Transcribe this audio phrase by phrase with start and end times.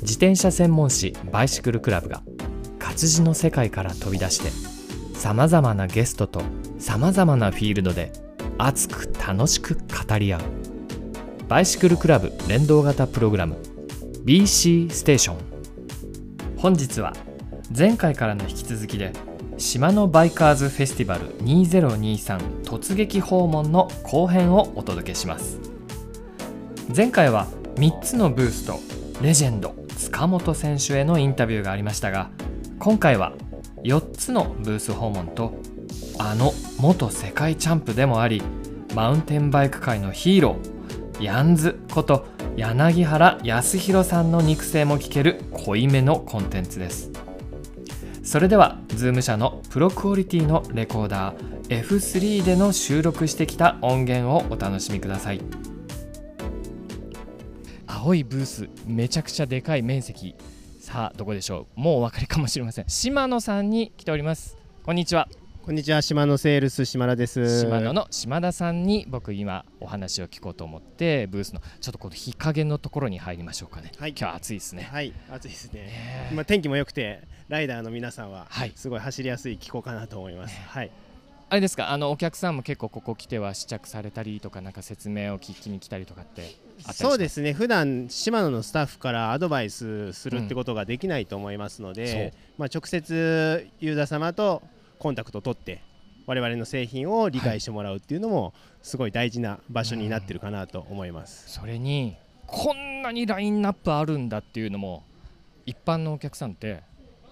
[0.00, 2.22] 自転車専門誌バイシクルクラブが
[2.78, 4.50] 活字の世界から飛び出して
[5.18, 6.42] さまざまなゲストと
[6.78, 8.21] さまざまなフィールドで
[8.64, 10.40] 熱く楽しく語り合う。
[11.48, 13.56] バイシクルクラブ連動型プログラム。
[14.24, 15.36] BC ステーション
[16.56, 17.12] 本日は
[17.76, 19.12] 前回からの引き続きで
[19.58, 25.58] 島のバイカーズフェスティバル2023突撃訪問の後編をお届けします。
[26.94, 28.78] 前回は3つのブースと
[29.20, 32.30] レジェンド塚本選手へのインタビューがありましたが
[32.78, 33.32] 今回は
[33.82, 35.54] 4つのブース訪問と
[36.18, 38.42] あの元世界チャンプでもあり
[38.94, 47.10] マウンテンバイク界のヒーロー YANS こと柳原康弘さんの肉声も聞ける濃いめのコンテンツです。
[48.22, 55.40] それでは ZOOM 社のプロクオリティのレコーダー F3 での収録してきた音源をお楽しみください。
[57.86, 60.34] 青いブースめちゃくちゃでかい面積。
[60.80, 61.80] さあどこでしょう？
[61.80, 62.84] もうお分かりかもしれません。
[62.88, 64.56] 島野さんに来ております。
[64.82, 65.28] こんにちは。
[65.64, 67.60] こんにちは、島野セールス島田です。
[67.60, 75.82] 島野の島田さんに僕今お話を聞こうと思ってブースのちょっとこの日陰のところに入りましょうかね、はい今日は暑いですねはい、暑いですね。
[75.82, 80.60] ね今天気も良くて、ライダーの皆さんははいすごい走りやすい気候かなと思います。
[80.66, 80.90] はい。
[81.48, 86.56] あれですかあのお客さんも結構ここ来ては試着されたりとかなんか説明を聞きに来たりとかって
[86.92, 87.52] そうですね。
[87.52, 94.60] 普段島野のスタッフからアドバイスするってことができないと思いますので、まあ直接ユーザー様と
[95.02, 95.82] コンタクトを取って。
[96.26, 101.50] 我々の製品を理解してもらうっていうのもすごい大事な場所になってるかなと思います。
[101.50, 105.02] それにこんなにラインナップあるんだっていうのも
[105.66, 106.84] 一般のお客さんって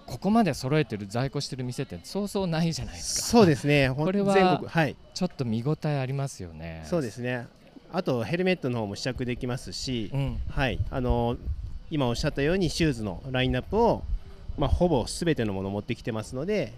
[0.05, 3.89] ここまで揃えてる在庫してる店ってそうそうないじゃないですかそうですね。
[3.95, 4.95] これは全国はい。
[5.13, 7.47] ちょっと見応えありますよねそうですね。
[7.93, 11.37] あとヘルメットの方も試着できますし、うんはい、あの
[11.89, 14.03] 今おっしゃったようにシューズのラインナップを、
[14.57, 16.73] まあ、ほぼすべてのものを持ってきてますので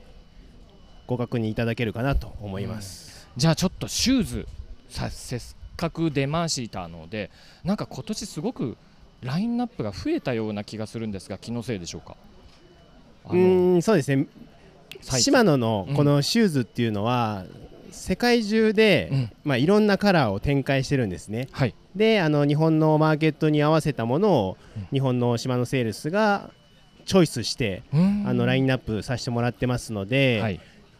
[1.07, 4.47] ご確認いただけるかなと思います、じゃあちょっとシューズ
[4.89, 5.39] させっ
[5.75, 7.31] かく出ましたので
[7.63, 8.77] なんか今年すごく
[9.21, 12.15] ラインナップが増えたような気がするんですが気のせいでしょうか？
[13.25, 14.27] あうんそうですね。
[15.01, 17.45] 最近島野のうんこのシューズっていうのは、
[17.89, 19.31] 世界中で、うん。
[19.43, 21.47] まあ、いろんなカラーを展開してるんですね。
[21.51, 21.73] はい。
[21.95, 24.87] であの日本のマーケットに合わせたものを、うん。
[24.91, 26.51] 日本の島野セールスが
[27.05, 30.59] チョイスしてあのラインナナップさせてもらってますので、はい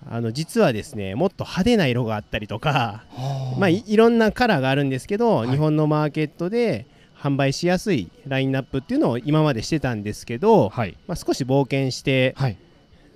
[0.10, 3.60] あの実はですねもっと派手な色があったりとか、はあ。
[3.60, 5.50] まあ、いいろんなカラーがあるんですけど、はい。
[5.50, 6.86] 日本のマーケットで
[7.18, 10.98] 販売しやすいラインナップっていうのを今までしてたんですけど、はい。
[11.08, 12.58] まあ、少し冒険して、はい。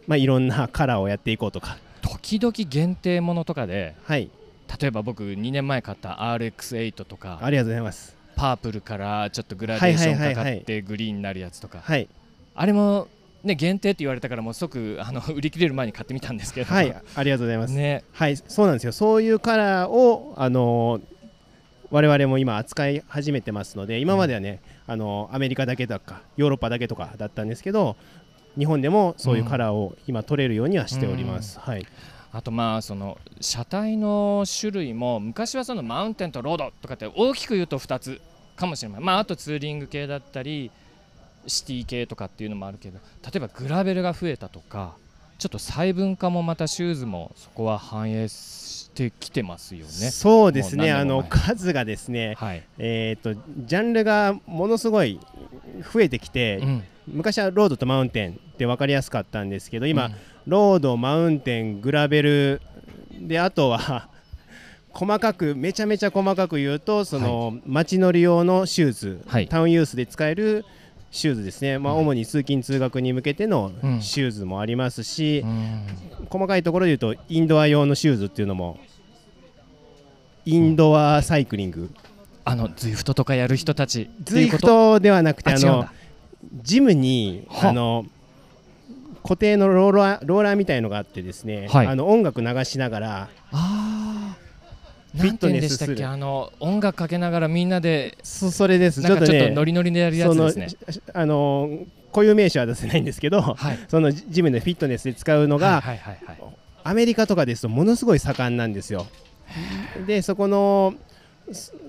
[0.07, 4.29] まあ、いろんなカラーをやっていこうとか、時々限定ものとかではい、
[4.79, 8.15] 例えば僕2年前買った RX8 とかありがとうございます。
[8.37, 10.61] パープルからちょっとグラデーションかかはいはいはいはい。
[10.61, 11.79] ってグリーンになるやつとか。
[11.83, 12.07] はい、
[12.55, 13.07] あれも
[13.47, 16.73] ね限定って言われたからもう即あの 売り切れる前に買ってみたんですけど。
[16.73, 17.73] はい、ありがとうございます。
[17.73, 18.03] ね。
[18.13, 18.91] はい、そうなんですよ。
[18.91, 21.17] そういうカラーを、あのー
[21.89, 27.95] 我々も今扱い始めてますので、今まではね、あのーアメリカだけとか、ヨーロッパだけとかだったんですけど、
[28.57, 31.59] 日本でもそういうカラーを今取れるようにはしております。
[31.59, 31.85] はい、
[32.31, 38.21] あとまあその車体の種類も昔はそのマウンテンとロードとかって大きく言うと2つ
[38.55, 40.71] かもしれないまああとツーリング系だったり
[41.47, 44.95] シティ系とかっていうのもあるけど例えばグラベルが増えたとか
[45.37, 49.87] ちょっと細分化もまたシューズもそこは反映してきてますよね。
[49.87, 50.91] そうですね。
[50.91, 55.19] あの数がですね、はい、えっ、とジャンルがものすごい
[55.93, 56.83] 増えてきて、うん。
[57.07, 60.15] 昔はロードとマウンテンって分かりやすかったんですけど、今、うん。
[60.47, 62.61] ロード、マウンテン、グラベル
[63.19, 64.09] であとは
[64.91, 69.47] 細かくめちゃめちゃ細かく言うとその、街乗り用のシューズ、はい。
[69.47, 70.65] タウンユースで使える
[71.11, 71.99] シューズですね、まあ、うん。
[71.99, 74.01] 主に通勤通学に向けてのうん。
[74.01, 75.81] シューズもありますし、うん。
[76.29, 78.79] 細かいところで言うとインドア用のシューズっていうのも
[80.45, 81.89] インドアサイクリング、
[82.45, 85.87] あのズイフトとかやる人たちズイフトではなくてあの
[86.61, 87.69] ジムには。
[87.69, 88.05] あの
[89.23, 91.87] 固定のローラーローラーみたいのがあってですね、はい。
[91.87, 93.29] あの音楽流しながら
[95.15, 100.67] フィットネスするけあの音楽かけながらみんなでそそれですちょっとノリノリでやるやつですね。
[101.13, 101.79] あの
[102.11, 103.79] 固有名詞は出せないんですけどはい。
[103.87, 106.57] そのジムでフィットネスで使うのが、はいはいはいはい。
[106.83, 109.07] アメリカとかですとものすごい盛んなんですよ。
[110.05, 110.93] でそこの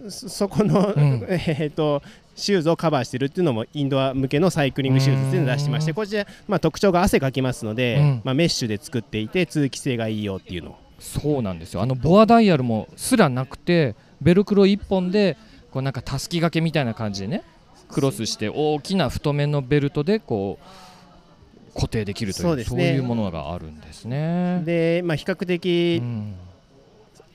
[0.09, 2.03] そそこの、うん えー、と
[2.37, 11.83] シューズをカバーしてるっていうのもインドア向けのサイクリングシューズっていうのを出してましてうんこちら、まあ、特徴が汗かきますので、うんまあ、メッシュで作っていて通気性がいいよっていうのそうなんですよ。
[11.83, 15.37] あのボアダイヤルもすらなくてベルクロ1本で
[15.71, 17.45] こうなんかたすき掛けみたいな感じでね
[17.89, 22.95] クロスして大きな太めのベルトでこう固定できるというそうね。
[22.95, 24.63] いうものがあるんですね。
[24.65, 26.35] で、まあ、比較的うん。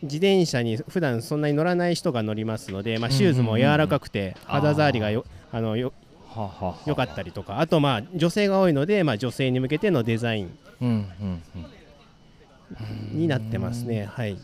[0.01, 5.94] 自転車に普段そんなに乗らない人が乗りますので、まあ、シューズも柔らかくて肌触りがよあのよ
[6.27, 6.83] はあはあはあ。
[6.86, 7.62] 良かったりとか。
[7.62, 10.57] あとまあ女性が多いので、まあ、女性に向けてのデザイン
[13.12, 14.06] になってますね。
[14.06, 14.42] はい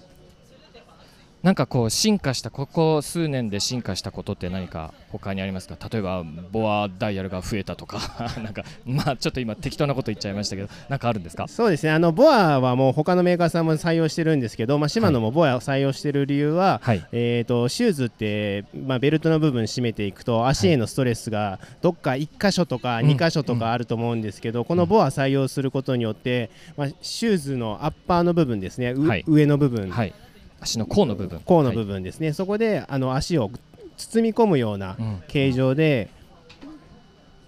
[1.42, 5.78] なんかこう進化したここ数年で進化したことって何か他にありますか？
[5.90, 8.00] 例えばボアダイヤルが増えたとか。
[8.44, 10.68] なんかまあちょっと今適当なこと言っちゃいましたけど。
[10.90, 11.48] なんかあるんですか？
[11.48, 11.92] そうですね。
[11.92, 17.06] あのボアはもう他のメーカーさんも採用してるんですけど、まあ、シマノもボアを採用してる理由は、はい。
[17.14, 23.08] えー、とシューズって、まあ、ベルトの部分締めていくと足へのストレスがどっか1箇所とかうん。
[23.12, 29.24] 2箇所とかあると思うんですけど、このボア採用することによって、まあ、シューズのアッパーの部分ですね、うはい。
[29.26, 30.14] 上の部分、はい
[30.62, 31.40] 足の甲の部分。
[31.40, 33.52] 甲の部分ですね、そこであの足を
[33.98, 34.98] 包み込むような
[35.28, 36.10] 形状で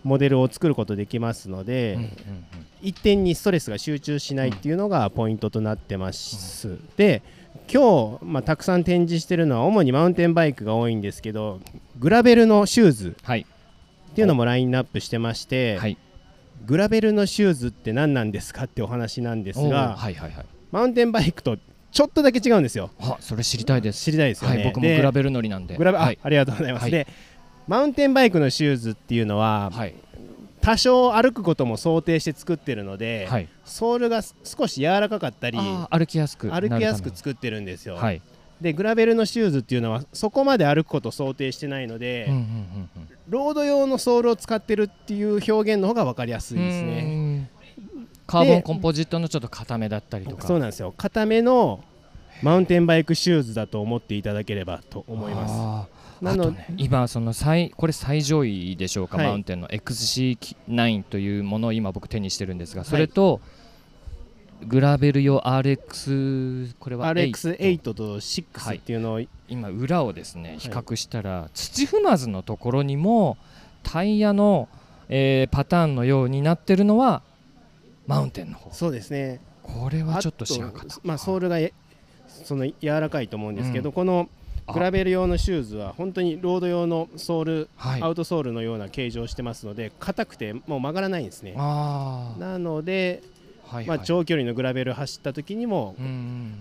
[0.03, 2.11] モデルを作ることできますので、うんうん
[2.83, 6.79] 一点にストレスが集中しないっていうのがポイントとなってます。
[6.97, 7.21] で
[7.71, 11.59] 今日、まあ、たくさん展示してるのは主にマウンテンバイクが多いんですけど
[11.99, 13.45] グラベルのシューズはい。
[14.11, 15.97] っていうのもラインナップしてまして、はい。
[16.65, 20.45] グラベルのシューズって何なんですかってお話なんですが、はいはいはい。
[20.71, 21.57] マウンテンバイクと
[21.91, 22.89] ちょっとだけ違うんですよ。
[22.99, 24.03] あそれ知りたいです。
[24.03, 25.77] 知りたいですよね、はい僕もでグラベル乗りなんで。
[25.77, 26.19] グラベあ,、はい。
[26.21, 26.91] ありがとうございます、はい。
[26.91, 27.07] で
[27.67, 29.93] マウンテンバイクのシューズっていうのは、はい。
[30.61, 33.47] 多少歩くことも想定して作ってるので、はい。
[33.65, 35.57] ソールが少し柔らかかったり
[35.89, 38.21] 歩きやすく歩きやすく作ってるんですよ、はい。
[38.61, 42.89] でグラベルのシューズっていうのはそこまで歩くことを想定してないので、うんうんうん
[43.29, 47.49] ロード用のソールを使ってるっていう表現の方が分かりやすいですうねん
[48.31, 50.48] カーボンコンポジットのちょっと固めだったりとか。
[50.48, 50.94] そうなんですよ。
[50.95, 51.83] 固めの
[52.42, 56.24] マウンテンバイクシューズだと思っていただければと思います。
[56.24, 59.28] なのね今その最これ最上位でしょうか、はい。
[59.28, 59.68] マウンテンの。
[59.68, 63.42] XC9 というものを今僕手にしてるんですがそれと、
[64.66, 73.38] グラベル用 RX これは RX8 と6っていうのを、今裏をですね比較したら、土踏まずのところにも
[73.83, 74.69] タイヤの、
[75.10, 77.24] えーパターンのようになってるのは
[78.11, 78.73] マウンテンの方。
[78.73, 79.39] そうですね。
[79.63, 80.97] これはちょっと知らなかった。
[81.03, 81.73] まあ、ソールがえ
[82.27, 83.93] その柔らかいと思うんですけど、うん。
[83.93, 84.29] この
[84.67, 84.73] あ。
[84.73, 88.01] グラベル用のシューズは本当にロード用のソール、はい。
[88.01, 91.53] アウトソールのような形状をしてますので硬くてもう曲がらないんですね。
[91.53, 93.21] なので、
[93.65, 93.87] はいはい。
[93.87, 95.95] まあ、長距離のグラベル走った時にも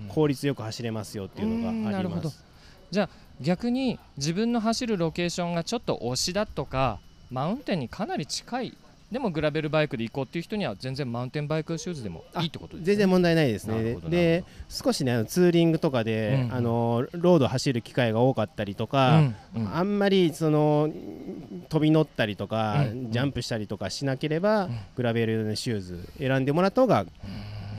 [0.08, 2.20] 効率よく走れますよっていうのうんがあなるほど。
[2.20, 3.10] ります
[3.40, 7.00] 逆に自分の走るロケーションがちょっと押しだとか
[7.30, 8.76] マウンテンにかなり近い
[9.10, 12.86] でもグラベルバイクで行こうっていう人には全然マウンテンバイクシューズでもいいってことですね。
[12.86, 13.96] 全然問題ないですね。
[14.08, 16.42] で少しねあのツーリングとかで、うん。
[16.42, 19.18] うんあのロード走る機会が多かったりとか、
[19.54, 19.76] うんうん。
[19.76, 20.90] あんまりその
[21.68, 24.78] 飛び乗ったりとか、うんジャンプしたりとかしなければ、うん。
[24.94, 27.06] グラベルのシューズ選んでもらった方が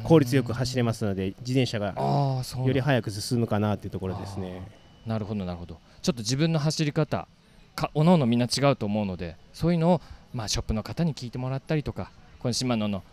[0.04, 4.68] 効率よく走れますので自転車がより速く進むかなっていうところですね。
[5.06, 5.80] なるほどなるほど。
[6.02, 7.28] ちょっと自分の走り方
[7.76, 10.02] かおのおのみんな違うと思うのでそういうのを、
[10.34, 13.04] まあ、ショップの方に聞いてもらったりとかこのシマノの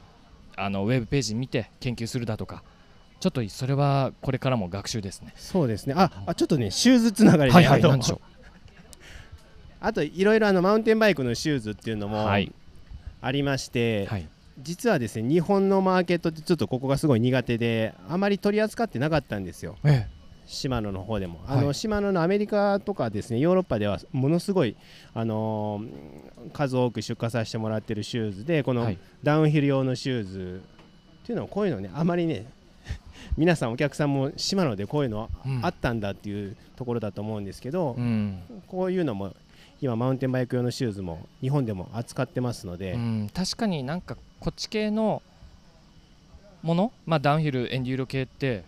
[0.56, 2.62] あのウェブページ見て研究するだとか
[3.20, 5.32] ちょっとそれはこれからも学習ですね。
[5.36, 5.94] そうですね。
[5.96, 8.20] ああちょっとねシューズつながりで、はいはいあと何でしょ
[9.80, 12.52] あといろいろあのマウンテンバイクのシューズっていうのうもはい。
[13.20, 14.28] ありまして、はい。
[14.60, 19.76] 実はですね日本のマーケットってちょっとここがすごい苦手であまり取り扱ってなかったんですよ。
[19.84, 20.17] えシ
[20.68, 21.58] マノの方でも、はい。
[21.58, 24.76] あのシマノのアメリカとかですねヨーロッパではものすごい、
[25.14, 28.98] あのー数多く出荷させてもらってるシューズでこのはい。
[29.22, 30.62] ダウンヒル用のシューズ
[31.22, 32.46] っていうのはこういうのねあまりね
[33.36, 38.38] 皆さんお客さんもシマノでこういうのうんあったんだっていうところだと思うんですけど、うん。
[38.66, 39.34] こういうのも
[39.80, 45.22] 今マウンテンバイク用のシューズも日本でも扱ってますので、うん、確かになんかこっち系の
[46.62, 48.64] もの、まあ、ダウンヒルエンデューロ系って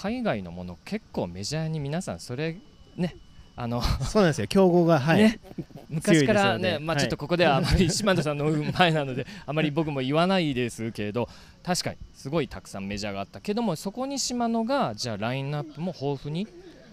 [0.00, 2.56] 海外のもの結構メジャーに皆さんそれ
[2.96, 3.16] ね
[3.56, 4.46] あのそうなんですよ。
[4.46, 5.40] 競合がはい、ね。
[5.88, 6.68] 昔からね。
[6.68, 11.28] はいねまあちょっとここではあまり 島田さんの前なのであまり僕も言わないですけど
[11.64, 16.46] 確かにすごいたくさんメジャーがあったけどもそこに島野がじゃあラインナップも豊富に、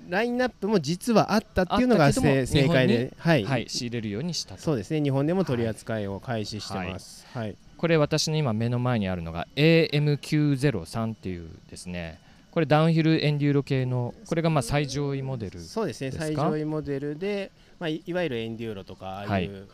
[0.09, 4.61] ラインナップも実はあったっていうのが正解で、はい、はい、仕入れるようにしたと。
[4.61, 5.01] そうですね。
[5.01, 7.27] 日本でも取り扱いを開始してます。
[7.33, 12.19] はい、これ私の今目の前にあるのが AM903 っていうですね
[12.55, 19.67] これダウンヒルエンデューロ系のこれがまあ最上位モデルそうですね最上位モデルで、まあ、いいわゆるエンデューロとかああいう、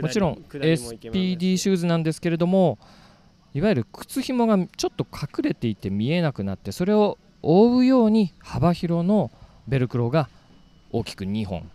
[0.00, 2.80] もちろん SPD シューズなんですけれども
[3.54, 9.30] いわゆる靴紐がちょっと隠れていて見えなくなってそれを覆うように幅広の
[9.68, 10.28] ベルクロが
[10.90, 11.70] 大きく2本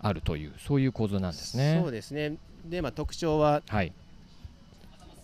[0.00, 1.78] あるというそういう構造なんですね。
[1.80, 2.38] そうですね。
[2.64, 3.92] で、まあ、特徴ははい。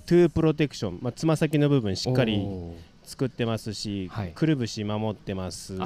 [0.06, 2.46] トゥープロテクション、まあ、つま先の部分しっかり
[3.08, 4.32] 作ってますし、はい。
[4.34, 5.78] くるぶし守ってます。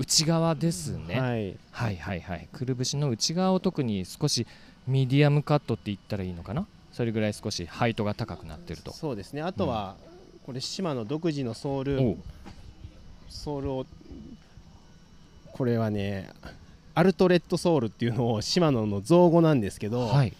[0.00, 2.48] 内側ですね、はい、はいはいはい。
[2.52, 4.44] くるぶしの内側を特に少し
[4.88, 6.66] ミディアムカットって言ったらいいのかな？
[6.92, 8.92] それぐらい少しハイトが高くなってると。
[8.92, 9.42] そうですね。
[9.42, 9.94] あとは、
[10.44, 12.18] これシマノ独自のソール。
[13.28, 13.86] ソールを
[15.52, 16.28] これはね
[16.94, 20.32] ULTREAD ソールっていうのをシマノの造語なんですけど、はい。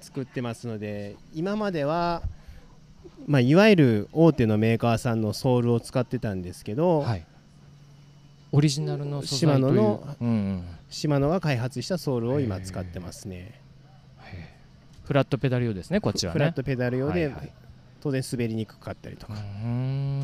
[0.00, 2.22] 作ってますので今までは、
[3.26, 7.26] まあ、いわゆる大手のメーカーさんのソールを使ってたんですけど、はい。
[8.52, 9.74] オリジナルの素材という。
[9.74, 10.64] ノのうんうん。
[10.88, 13.60] シマノが開発したソールを今使ってますね。
[15.04, 16.34] フラットペダル用ですねこっちはね。
[16.34, 17.52] フラットペダル用で、はいはい。
[18.00, 20.20] 当然滑りにくかったりとか、ん。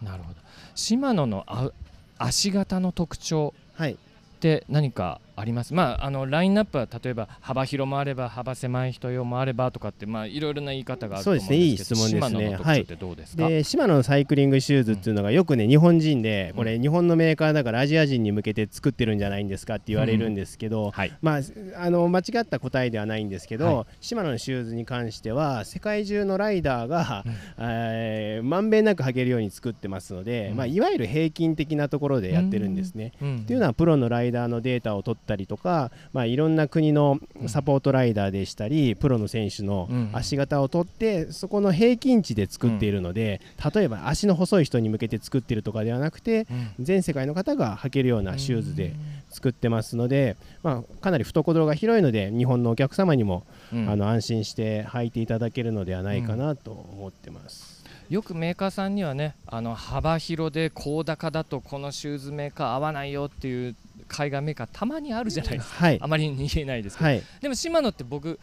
[0.00, 0.40] なるほど。
[0.74, 1.70] シマノのあ
[2.16, 3.92] 足型の特徴はい。
[3.92, 3.96] っ
[4.40, 5.74] て何かあります。
[5.74, 11.58] まああのラインナップは例えば幅広もあれば幅狭い人用もあればとかってまあいろいろな言い方があると思うんですけどそうですね。
[11.58, 12.96] いい質問ですね。
[12.98, 21.12] どうですか、でシマノのサイクリングシューズっていうのがよくね日本人でこれ日本のメーカーだからアジア人に向けて作ってるんじゃないんですかって言われるんですけど、はい。
[21.22, 21.40] まあ、
[21.76, 27.34] あの間違った答えではないんですけど、はシマノのシューズに関しては世界中のライダーが、うん。
[27.58, 30.56] えーまんべんなく履けるように作ってますので、うん。
[30.56, 33.12] まあ、いわゆる平均的なところでやってるんですね。
[33.20, 33.36] うん。
[33.38, 40.10] っていうのはプロのライダーのデータを取ったりとか、まあ、いろんな国のサポートライダーでしたりプロの選手のうん。
[40.12, 43.40] 足型を取ってそこの平均値で作っているので
[43.74, 46.46] 例えば足の細い人に向けて作ってるとかではなくて
[46.78, 46.84] うん。
[46.84, 48.94] 全世界の方が履けるようなシューズで
[49.30, 53.88] 作ってますので、まあ、かなり懐が広いので日本のお客様にも、うん。
[53.88, 57.84] あの安心して履いていただけるのではないかなと思ってます。
[58.08, 63.76] よくメーカーさんにはねあの幅広で高高だとこのシューズメーカー合わないよっていう
[64.08, 65.84] 海外メーカーたまにあるじゃないですか。
[65.84, 65.98] はい。
[66.00, 68.38] あまり言えないですけど、はい、でもシマノって僕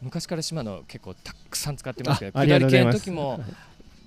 [0.00, 3.40] 昔からシマノ結構たくさん使ってますけど下り系の時も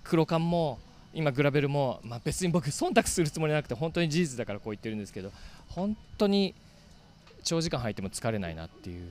[0.03, 0.79] 黒缶も
[1.13, 5.31] 今グラベルも、まあ、別に僕忖度するつもりなくて本当に事実だからこう言ってるんですけど
[5.67, 6.53] 本当に
[7.43, 9.07] 長時間履いても疲れないなっていう、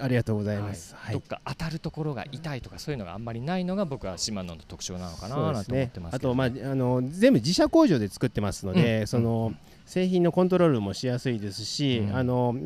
[0.00, 0.94] ありがとうございます。
[0.96, 1.14] はい。
[1.14, 9.06] どっか当たるところが痛いとかそういうのがあんまりないのが僕はシマノの特徴なのかなそうですねなんて思ってますあと、まあ、あの全部自社工場で作ってますので、うん。
[9.06, 9.52] その
[9.86, 12.16] 製品のコントロールもしやすいですし、うん。
[12.16, 12.56] あの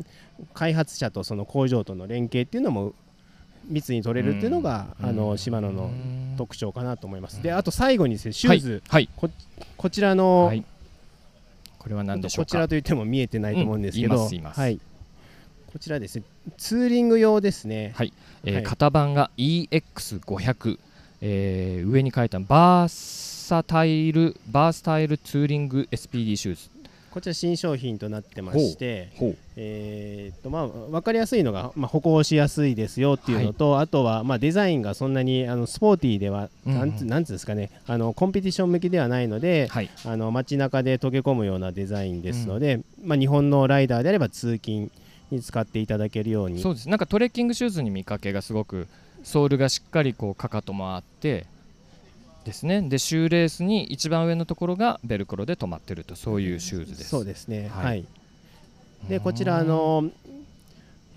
[0.53, 2.93] 開発者とその工場との連携っていうのも
[3.67, 5.09] 密に取れるっていうのが、うん。
[5.09, 6.35] あのシマノのうん。
[6.37, 7.37] 特徴かなと思います。
[7.37, 7.43] うん。
[7.43, 9.09] であと最後にですねシューズ、はい。
[9.15, 10.63] こちらの、はい、
[11.79, 12.45] これは何でしょうか？
[12.45, 14.29] こちらと言っても見えてないと思うんですけど、うん。
[14.29, 14.59] 言います言います。
[14.59, 14.79] はい、
[15.73, 16.23] こちらですね
[16.57, 17.93] ツーリング用ですね。
[17.95, 18.13] はい。
[18.43, 18.63] えーはい。
[18.63, 20.79] 型番が EX500、
[21.21, 22.87] えー上に書いたバー
[23.47, 26.69] サタイルバースタイルツーリング SPD シューズ
[27.17, 29.09] こちら新商品となってまして、
[29.55, 36.79] えーっとまあ、分かりやすいのが、まあ、歩行しやすいですよっていうのと、あとは、まあ、デザインがそんなにあのスポーティーでは、うんうん。
[36.79, 39.89] なんつなんつうんですかねあのコンペティション向きではないので、はい。
[40.05, 44.91] あの街中で溶け込むようなデザインですので、まあ、日本のライダーであれば通勤
[45.31, 46.61] に使っていただけるように。
[46.61, 46.87] そうです。
[46.87, 48.87] なんかトレッキングシューズに見かけがすごく
[49.23, 51.47] ソールがしっかりこうかかともあって
[52.47, 52.81] ですね。
[52.81, 57.09] でシューレースに一番上のところがベルクロで止まってるとそういうシューズです。
[57.09, 57.85] そうですね、はい。
[57.85, 58.05] はい。
[59.09, 60.09] でこちらあの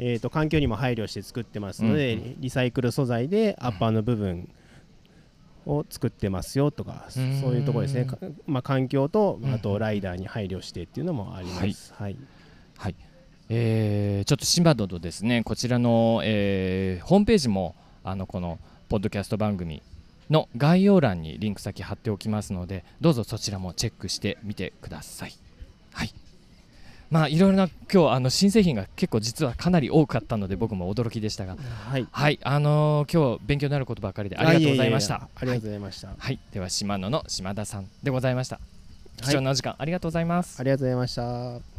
[0.03, 4.49] えー、と環境にも配慮して作ってますので、うんリサイクル素材でアッパーの部分
[5.67, 7.41] を作ってますよとか、うん。
[7.41, 11.95] そういうところですね、かまあ、環境とうんあとライダーに配慮してっていうのもあります。
[11.95, 12.17] はい。
[12.77, 12.95] はい、
[13.51, 15.43] えーちょっとシマノのですね。
[15.45, 18.59] こちらの、えーホームページもあのこの
[18.89, 19.83] ポッドキャスト番組
[20.31, 25.35] の概要欄にリンク先貼っておきますのでどうぞそちらもチェックしてみてください。
[25.93, 26.15] はい。
[27.11, 31.57] まあいろいろな今日あの新製品が結構実はかなり多かったので僕も驚きでしたが。
[31.89, 32.39] はい、はい。
[32.43, 35.15] あのー今日勉強になることばかりでありがとうございました。
[35.17, 36.15] あありがとうございました。
[36.17, 38.57] はい、では島野の島田さんでございました。
[38.57, 38.61] い。
[39.23, 40.61] 貴重なお時間、ありがとうございます。
[40.61, 41.70] ありがとうございました。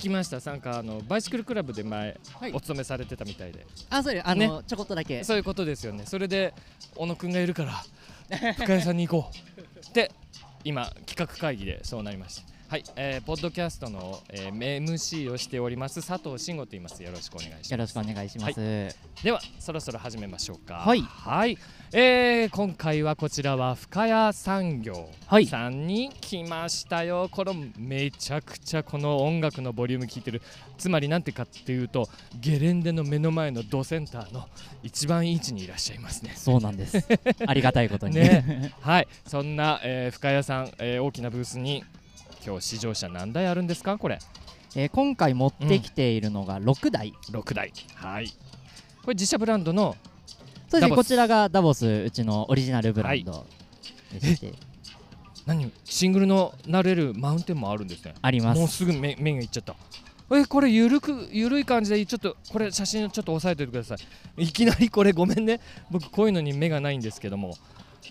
[0.00, 0.50] 聞きました。
[0.50, 2.52] なんかあのバイシクルクラブで前、はい。
[2.52, 3.66] お勤めされてたみたいで。
[3.90, 4.22] あ、そう。
[4.24, 5.22] あの、ちょこっとだけ。
[5.24, 6.06] そういうことですよね。
[6.06, 6.54] それで
[6.94, 7.84] 小野くんがいるから
[8.54, 9.60] 深谷さんに行こう。
[9.88, 10.10] って
[10.64, 17.02] 今企画会議でそうなりましたはい、えー、ポッドキャストの、えー、MC をしております佐藤慎吾と言います。
[17.02, 17.72] よろしくお願いします。
[17.72, 18.54] よろしくお願いします。
[19.24, 20.74] ではそろそろ始めましょうか。
[20.74, 21.58] はいはい、
[21.92, 27.28] えー、今回はこちらは深谷産業はいさんに来ましたよ。
[27.28, 30.40] このめちゃくちゃこの音楽のボリューム聞いてる。
[30.78, 32.08] つまりなんてかっていうと
[32.38, 34.48] ゲレンデの目の前のドセンターの
[34.84, 36.34] 一番いい位置にいらっしゃいますね。
[36.36, 37.04] そうなんです。
[37.48, 38.14] ありがたいことに。
[38.14, 41.82] ねはい、そんな、えー、深谷さん、えー、大きなブースに
[42.44, 44.18] 今日試乗車何台あるんですかこれ？
[44.76, 47.12] えー今回持ってきているのが6台。
[47.30, 47.72] 6台。
[47.94, 48.28] はい。
[49.02, 49.96] これ自社ブランドの
[50.68, 50.96] そうですね。
[50.96, 53.46] こちらがダボスうちのオリジナルブランド
[54.12, 54.52] でして、
[55.46, 55.72] 何？
[55.84, 58.14] シングルのなれるマウンテンもあるんですね。
[58.22, 58.58] あります。
[58.58, 59.74] もうすぐ目目がいっちゃった。
[60.32, 63.96] えこれゆるくゆるい感じでちょっとこれ写真をちょっと押さえておいてくださ
[64.36, 64.44] い。
[64.44, 65.60] いきなりこれごめんね。
[65.90, 67.56] 僕こういうのに目がないんですけども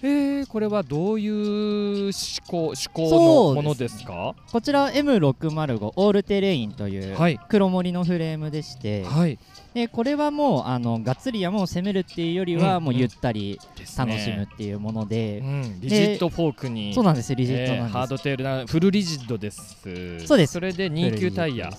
[0.01, 2.11] えー、これはどういう思
[2.47, 4.35] 考思考のものですか？
[4.51, 7.39] こちら M605 オールテレインというはい。
[7.49, 9.37] 黒森のフレームでして、はい。
[9.73, 13.59] でこれはもうあのがっつり山を攻めるっていうよりは、うんもうゆったり
[13.97, 19.77] 楽しむっていうもので、うん、リジットフォークにそうなんですリジットえーハーなんです、ドテールなフルリジッドです。
[20.25, 20.53] そうです。
[20.53, 21.69] それで2級タイヤ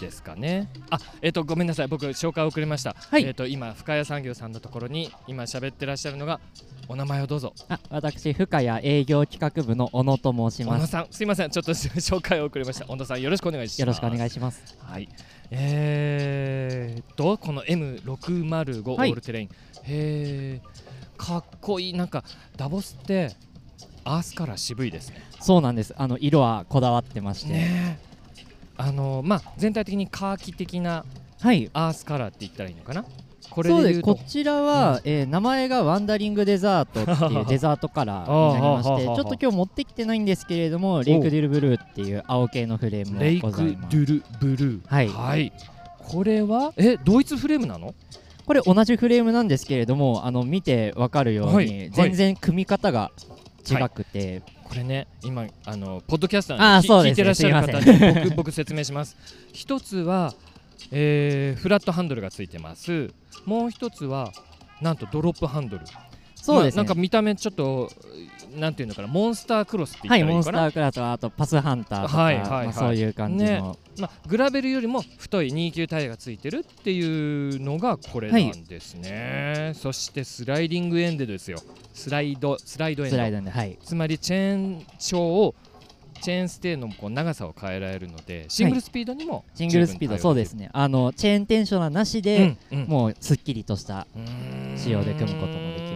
[0.00, 0.68] ですかね。
[0.90, 1.88] あえっ、とごめんなさい。
[1.88, 3.24] 僕紹介遅れました、はい。
[3.24, 6.40] えっ、と今深谷産業さんのところに今喋ってらっしゃるのが
[6.88, 7.52] お名前をどうぞ。
[7.68, 11.50] あ私深谷営業企画部の小野と申し小野ますさんすいません。
[11.50, 12.86] ちょっと 紹介遅れました。
[12.86, 13.80] 小野さんよろしくお願いします。
[13.80, 14.76] よろしくお願いしします。
[14.80, 15.08] はい。
[15.50, 19.12] えー、とこの M605 オはい。
[19.12, 19.50] ールテレイン、
[19.84, 21.92] へーかっこいい。
[21.94, 22.24] なんか
[22.56, 23.34] ダボスって
[24.04, 25.22] アースカラー渋いですね。
[25.40, 25.94] そうなんです。
[25.96, 28.13] あの色はこだわってまして、ねえ
[28.76, 31.04] あのまあ全体的にカーキ的な
[31.40, 31.70] はい。
[31.74, 33.04] アースカラーって言ったらいいのかな？
[33.50, 34.00] これそうです。
[34.00, 43.96] こちらは、えー名前がワンダリングデザートっていうデザートカラーになりまして ちょっと今日持ってきてないんですけれどもレイクデュルブルーっていう青系のフレームレイク・ドもございます。
[43.96, 45.10] ゥル・ブルー。
[45.12, 45.52] はい。
[45.98, 46.72] これは？
[46.76, 47.94] え同一フレームなの？
[48.46, 51.66] これ同じフレームなんですけれどもあの見てわかるように、はい。
[51.66, 51.90] はい。
[51.90, 53.10] 全然組み方が
[53.70, 57.10] 違くて、これね今あのポッドキャスターあそうですね。
[57.10, 59.16] 聞いてらっしゃる方すいに僕 僕説明します。
[59.52, 60.34] 一つは、
[60.90, 63.10] えーフラットハンドルがついてます。
[63.44, 64.32] もう一つは
[64.80, 65.84] なんとドロップハンドル
[66.44, 67.90] そうですね、まあなんか見た目ちょっと
[68.54, 72.66] なんていうのかなモンスタークロスって言ったはいモンらいいのかな、スタークラスとあとパスハンターとか、はいはいはい。
[72.66, 81.58] まあ、そういう感じの、まあ、グラベルよりも太い2級タイヤがついてるっていうのがこれなんですね、そしてスライディングエンドですよ。
[81.94, 83.16] スライドスライドエンド。
[83.16, 83.78] スライドではい。
[83.82, 85.54] つまりチェーン長を
[86.20, 90.70] チェーンステーのこう長さを変えられるのでシングルスピードにもシングルスピードそうですね。
[90.72, 92.86] あのチェーンテンショナーなしで、うんうん。
[92.86, 94.06] もうすっきりとした
[94.76, 95.93] 仕様で組むこともできます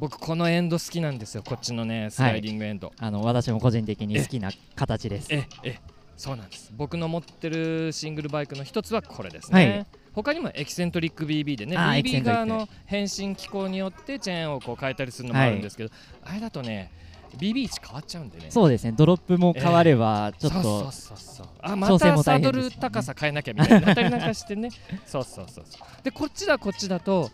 [0.00, 1.42] 僕このエンド好きなんですよ。
[1.42, 5.28] こっちのねスライディングエンド、あの私も個人的に好きな形です。
[5.30, 5.80] ええ
[6.16, 6.72] そうなんです。
[6.76, 9.86] 僕の持ってるシングルバイクの一つはこれですね、はい。
[10.12, 15.90] 他にもエキセントリック BB でね BB 側の変身機構によってチェーンをこう変えたりするのもあるんですけど、
[16.24, 16.90] あれだとね
[17.36, 18.46] BB 位置変わっちゃうんでね。
[18.50, 18.92] そうですね。
[18.96, 21.46] ドロップも変わればちょっそうとそうそうそう。
[21.60, 23.92] あまたサドル高さ変えなきゃみたいにな。
[23.92, 24.70] ったりなんかしてね。
[25.06, 26.04] そうそうそうそう。
[26.04, 27.30] でこっちだこっちだと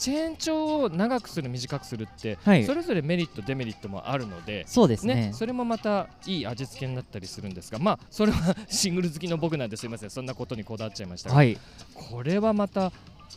[0.00, 2.64] チェーン長を長くする短くするって、はい。
[2.64, 5.14] それぞれメリットデメリットもあるのでそうですね。
[5.14, 11.58] ね、それもまたいい味付けになったりするんですがまあそれはシングル好きの僕なんですいませんそんなことにこだわっちゃいましたが、はい。
[11.94, 12.90] これはまた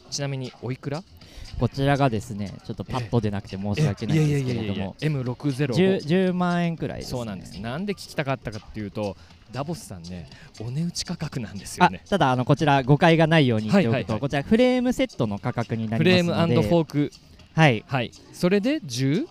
[0.09, 1.03] ちなみにおいくら？
[1.59, 4.95] こちらがですねちょっとパッと出なくて申し訳ないんですけれども。
[5.01, 7.59] M605 10, 10万円くらいです、ね、そうなんです。
[7.59, 9.17] なんで聞きたかったかっていうと
[9.53, 14.11] ダボスさんねお値打ち価格なんですよあねただあのこちら誤解がないように言っておくと、はいはい。
[14.11, 16.53] はいこちらフレームセットの価格になフりますので。
[16.55, 17.11] レームフォーク。
[17.53, 17.83] はい。
[17.87, 18.11] はい。
[18.33, 19.25] それで 10?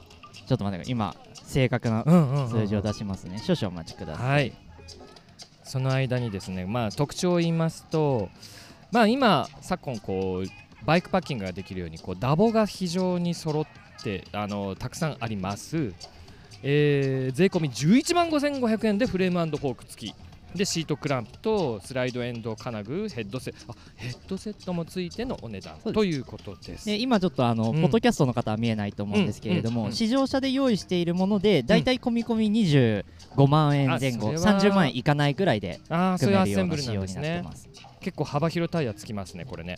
[0.46, 2.50] ちょっと待って今正確なうんうんうん。
[2.50, 4.52] 数字を出しますね、少々お待ちください、はい。
[5.64, 8.28] その間にですねまあ特徴を言いますと
[8.90, 13.66] まあ今昨今こうバイクパッキングができるようにこうダボが非常に揃っ
[14.02, 15.94] てあのたくさんあります、
[16.62, 20.14] えー税込み11万5500円でフレームフォーク付き。
[20.54, 26.86] でシートクランプとスライドエンド金具ヘッドセあヘッドセットもついてのお値段ということです。
[26.86, 27.80] で今ちょっとあの、うん。
[27.80, 29.90] ポッドキャストの方は見えないと思うんですけれども、うんうん。
[29.90, 33.04] うん試乗車で用意しているものでだいたい込み込み25
[33.48, 35.80] 万円前後あそれは30万円いかないくらいで
[36.18, 37.18] 組めるような仕様になってです。
[37.20, 37.68] ねます
[38.00, 39.76] 結構幅広タイヤつきますねこれね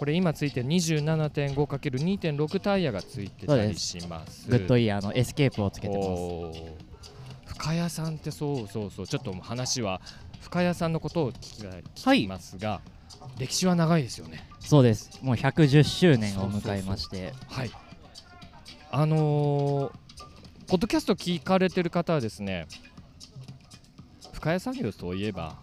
[0.00, 4.48] これ今ついてる 27.5×2.6 タイヤがついてたりします。
[4.48, 6.08] グッドイヤーのエスケープをつけてます。
[7.44, 9.06] 深谷さんってそうそうそう。
[9.06, 10.00] ちょっと話は
[10.40, 12.80] 深谷さんのことを聞きますが、
[13.38, 14.48] 歴史は長いですよね。
[14.58, 15.20] そうです。
[15.20, 17.34] もう110周年を迎えまして。
[17.46, 17.70] はい。
[18.90, 19.92] あのー
[20.66, 22.68] ポッドキャスト聞かれてる方はですね
[24.32, 25.58] 深谷産業といえば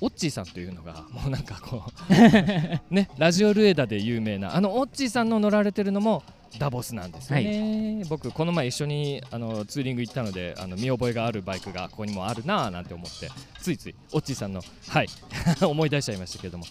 [0.00, 2.12] オッチーさんというのがもうなんかこう
[2.94, 6.22] ねラジオルエダで有名なあのオッチーさんの乗られてるのも
[6.58, 13.28] ダボスなんですよね、僕この前一緒にあのツーリング行ったのであの見覚えがあるバイクがここにもあるなぁなんて思って
[13.60, 15.06] ついついオッチーさんのはい
[15.62, 16.64] 思い出しちゃいましたけれども。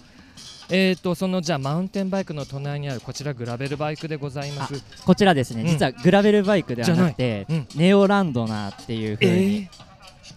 [0.72, 4.84] えーとそのじゃあマウンテンバイクの隣にあるこちらグラベルバイクでございます。
[5.04, 5.68] こちらですね、うん。
[5.68, 7.68] 実はグラベルバイクではなくて、じゃない。
[7.76, 9.68] ネオランドナーっていう風に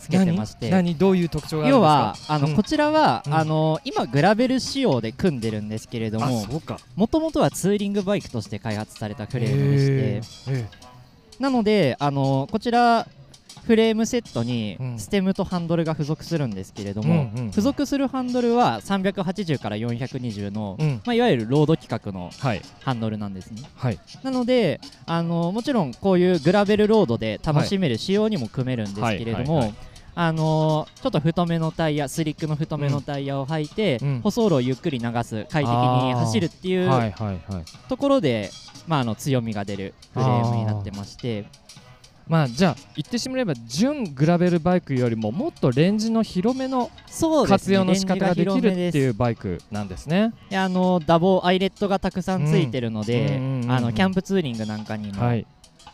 [0.02, 0.90] つけてまして、何？
[0.90, 1.86] 何どういう特徴が要ですか？
[1.86, 2.56] はあの、うん。
[2.56, 3.34] こちらは、うん。
[3.34, 6.44] あの今グラベル仕様で組んでるんですけれどあも
[6.96, 9.70] もともとはツーリングバイクとして開発されたフレーム
[10.18, 10.64] でして。
[11.38, 13.06] なのであのこちら
[13.66, 14.98] フレームセットにうん。
[14.98, 21.02] ステムとハンドルが付属するんですけれども、付属するハンドルは380から420の、ーうん。
[21.04, 22.62] まあ、いわゆるロード規格のはい。
[22.80, 23.62] ハンドルなんですね。
[23.76, 24.00] はい。
[24.24, 29.72] なのであのもちろんこういうグラベルロードで楽しめる仕様にも組めるんですけれども、
[30.14, 38.50] あのちょっと太めのタイヤスリックの太めのタイヤを履いて、うん舗装路をゆっくり流す快適に走るっていうはいはいはいところで、
[38.86, 41.46] まあ、あの強みが出るフレームになってまして。
[42.28, 46.90] まあじゃあ言ってしまえば純グラベルバイクよりももっとレンジの広めの
[47.48, 50.32] 活用の仕方ができるっていうバイクなんですね。
[50.48, 53.72] であのダボアイレットがたくさんついてるので、うんうんうんうん。
[53.72, 55.44] あのキャンプツーリングなんかにも、はい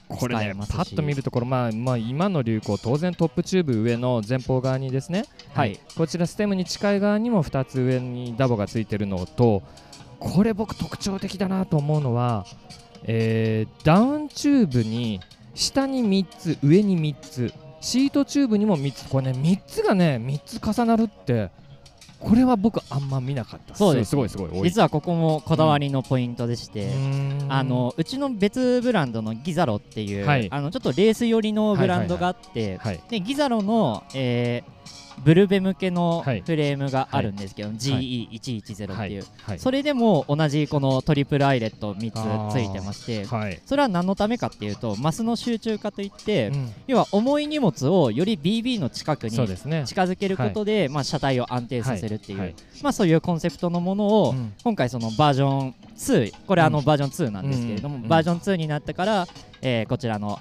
[0.09, 5.79] これねパッと見るところ、まあまあ、今の流行当然トップチューブ上の前方側にですね、はい。
[5.97, 9.63] こちらステムに近い側にも2つ上にダボがついてるのと
[10.19, 12.47] これ僕特徴的だなと思うのは、
[13.05, 15.21] えーダウンチューブに
[15.55, 19.09] 下に3つ上に3つシートチューブにも3つ。
[19.09, 21.51] これね3つがね3つ重なるって
[22.21, 23.75] これは僕あんま見なかった。
[23.75, 24.11] そうです。
[24.11, 27.53] すごいすごい実はここもこだわりのポイントでして、うーん。
[27.53, 30.49] あのうちの別ブランドのギザロっていう、はい。
[30.51, 33.01] あのちょっとレース寄りのブランドがあって、はい。
[33.09, 36.43] でギザロの、えーブルベ向けのはい。
[36.45, 39.59] フレームがあるんですけど、GE110 っていう、はい。
[39.59, 43.61] それでも同じこのトリプルアイレット3つついてましてはい。
[43.67, 46.73] それは何のためかっていうとマスの集中化といって、うん。
[46.87, 52.55] 要は重い荷物をより BB の近くに近づけることで、まあ、車体を安定させるっていう、はい。
[52.83, 54.53] まあ、そういうコンセプトのものを、うん。
[54.63, 58.09] 今回そのバージョン2これあのうんバージョン2なんですけれども、うん。
[58.09, 59.27] バージョン2になってから、
[59.63, 60.39] えーこちらの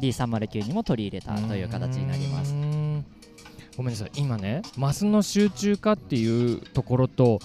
[0.00, 2.54] D309 にも取り入れたという形になります
[3.76, 4.10] ごめんなさい。
[4.14, 7.40] 今ねマスの集中化っていうところと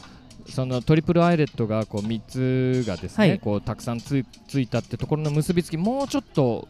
[0.49, 3.39] そのトリプルアイレットがこう3つがですね、はい。
[3.39, 6.67] こうたくさんついついたってところの結びつきもうちょっと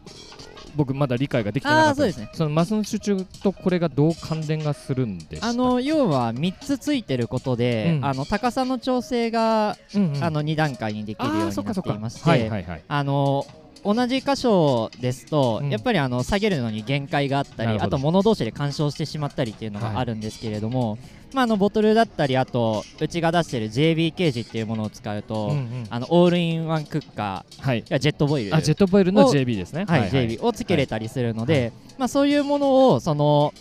[0.76, 2.20] 僕まだ理解ができてなかったです。
[2.20, 2.30] ね。
[2.34, 8.04] そのマスの集中とこれがどう関連がするんであの要は3つついてることで、うん。
[8.04, 10.24] あの高さの調整が、うんうん。
[10.24, 13.46] あの2段階にできるようになっていまして、はいはいはいあの
[13.84, 15.70] 同じ箇所ですと、うん。
[15.70, 20.98] やっぱりあの下げるのに限界があったりあと物同士で干渉してしまったりっていうのはいがあるんですけれども、
[21.32, 25.86] まあ、あのボトルだったりあとうちが出してる JB ケージっていうものを使うと、うんうん。
[25.90, 27.82] あのオールインワンクッカはい。
[27.82, 28.54] ジェットボイル。
[28.54, 29.84] あジェットボイルのを JB ですね。
[29.88, 33.54] はい、JB をつけれたりするので、まあ、そういうものをその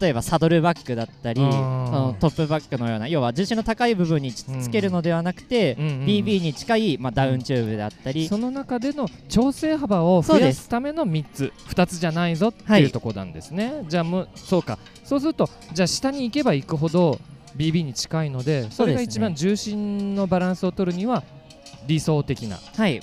[0.00, 14.78] 例えばサドルバッグだったりそのトップバッグのような要は重心の高い部分につけるのではなくて、うん BB に近い、まあ、ダウンチューブだったり、その中での調整幅を増やすための3つ2つじゃないぞっていうところなんですね、じゃあもうそうか。
[15.04, 17.18] そうするとじゃあ下に行けば行くほど
[17.56, 21.22] BB に近いのでそれが一番重心のバランスを取るには
[21.86, 22.58] 理想的な。
[22.76, 23.00] はい、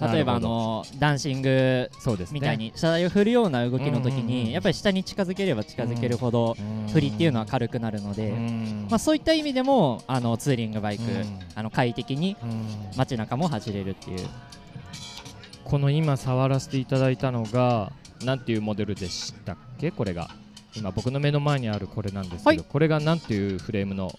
[0.00, 2.34] 例えばあのダンシングそうですね。
[2.34, 6.56] みたいに車体を振るような動きの時にやっぱり下に近づければ近づけるほど
[6.92, 8.32] 振りっていうのは軽くなるので、
[8.90, 11.38] まあ、そういった意味でもあのツーリングバイク、うん。
[11.54, 12.66] あの快適にうん。
[12.96, 14.26] 街中も走れるっていう。
[15.64, 17.92] この今触らせていただいたのが
[18.24, 19.90] なんていうモデルでしたっけ？
[19.90, 20.28] これが。
[20.76, 22.58] 今僕の目の前にあるこれなんですけど、はい。
[22.58, 24.12] これがなんていうフレームの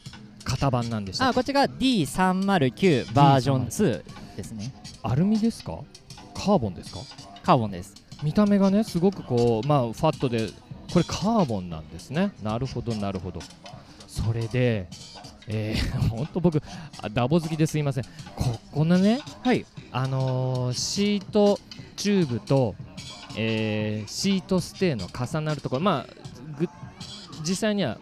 [0.45, 1.31] 型番なんでしたっけ？
[1.31, 4.03] あこっちが D309 バージョン2
[4.37, 4.73] ですね。
[5.03, 5.79] アルミですか？
[6.33, 6.99] カーボンですか？
[7.43, 7.93] カーボンです。
[8.23, 10.49] 見た目がねすごくこうまあファットで
[10.93, 12.31] これカーボンなんですね。
[12.41, 13.41] なるほどなるほど。
[14.07, 14.87] それで
[15.47, 16.61] えー、ほんと僕
[17.01, 18.03] あダボ好きですいません。
[18.35, 19.65] ここのねはい。
[19.91, 21.59] あのーシート
[21.95, 22.75] チューブと、
[23.37, 26.13] えーシートステーの重なるところまあ
[26.59, 26.67] ぐ
[27.41, 27.97] 実際には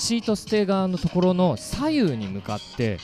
[0.00, 2.98] シートステー側のところの左右に向かって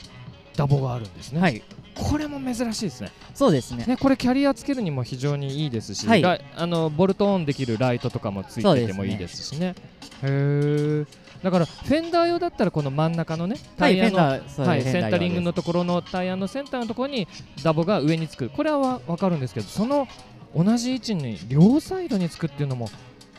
[0.56, 1.62] ダボがあるんですね、はい。
[1.94, 3.12] これも珍しいですね。
[3.34, 3.84] そうですね。
[3.84, 6.22] ねこれキャリアつけるにも非常にいいですし、はい。
[6.22, 9.74] があのボルトオンできるライトとかもついててもいいですしね。
[10.22, 11.06] へー。
[11.42, 17.28] だからフェンダー用だったらこの真ん中のねタイヤの、はいはい、センタリングのところのタイヤのセンターのところに
[17.62, 20.08] ダボが上につくこれはわ分かるんですけどその
[20.56, 22.88] 同じ位置に両サイドにつくっていうのも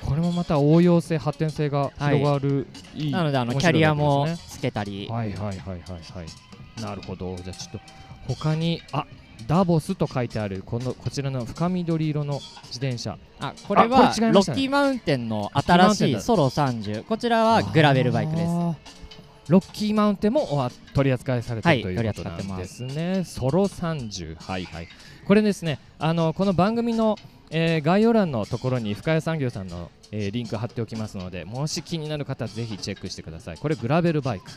[0.08, 2.66] これもまた応用性発展性が広がる、
[2.96, 6.82] い、いなのであのキャリアもつけたり、はいはいはいはいはい。
[6.82, 7.36] なるほど。
[7.36, 7.80] じゃあちょっと
[8.26, 9.06] 他にあ
[9.48, 13.18] ダボスと書いてあるこのこちらの深緑色の自転車。
[13.42, 14.32] あこれあはね。
[14.32, 18.52] ロッキーマウンテンの新しいソロ30こちらはグラベルバイクです。
[19.50, 22.96] ロッキーマウンテンもお取り扱いされてはいるということなんますです。
[22.96, 23.24] ね。
[23.26, 24.88] ソロ30はいはい。
[25.26, 27.18] これですねあのこの番組の、
[27.50, 33.58] えー概要欄のところに深谷産業さんの、えーリンク貼っておきますのでもし気になる方はぜひチェックしてください。
[33.58, 34.52] これグラベルバイク。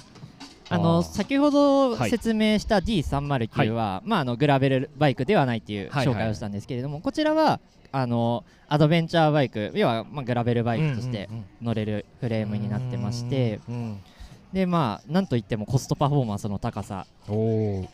[0.69, 1.07] あのー。
[1.07, 2.11] 先ほどはい。
[2.11, 6.15] 説明した D309 は、まあ、あのグラベルバイクではないっていうはいはい。
[6.15, 7.61] 紹介をしたんですけれども、こちらは
[7.93, 14.01] あのアドベンチャーバイク要は、まあ、グラベルバイクとしてうんうん乗れるフレームになってまして、うんうん
[14.53, 17.07] でまあなんといってもコストパフォーマンスの高さ。
[17.29, 17.35] お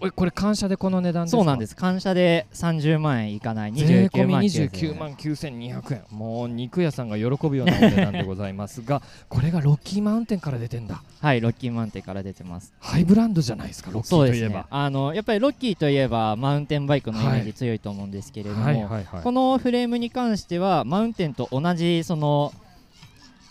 [0.00, 1.36] おこれ感謝でこの値段ですか？
[1.38, 1.76] そうなんです。
[1.76, 6.02] 感謝で30万円いかない税29込み万29万9200円。
[6.10, 11.02] もう肉屋さんが喜ぶようなお値段でございますが これがロッキーマウンテンから出てんだ。
[11.20, 12.72] はいロッキーマウンテンから出てます。
[12.80, 14.66] ハイブランドじゃないですかロッキーといえば。
[14.70, 18.88] あのやっぱりロッキーといえばマウンテンバイクのイメージ強いと思うんですけれども、
[19.22, 22.52] このフレームに関してはマウンテンと同じその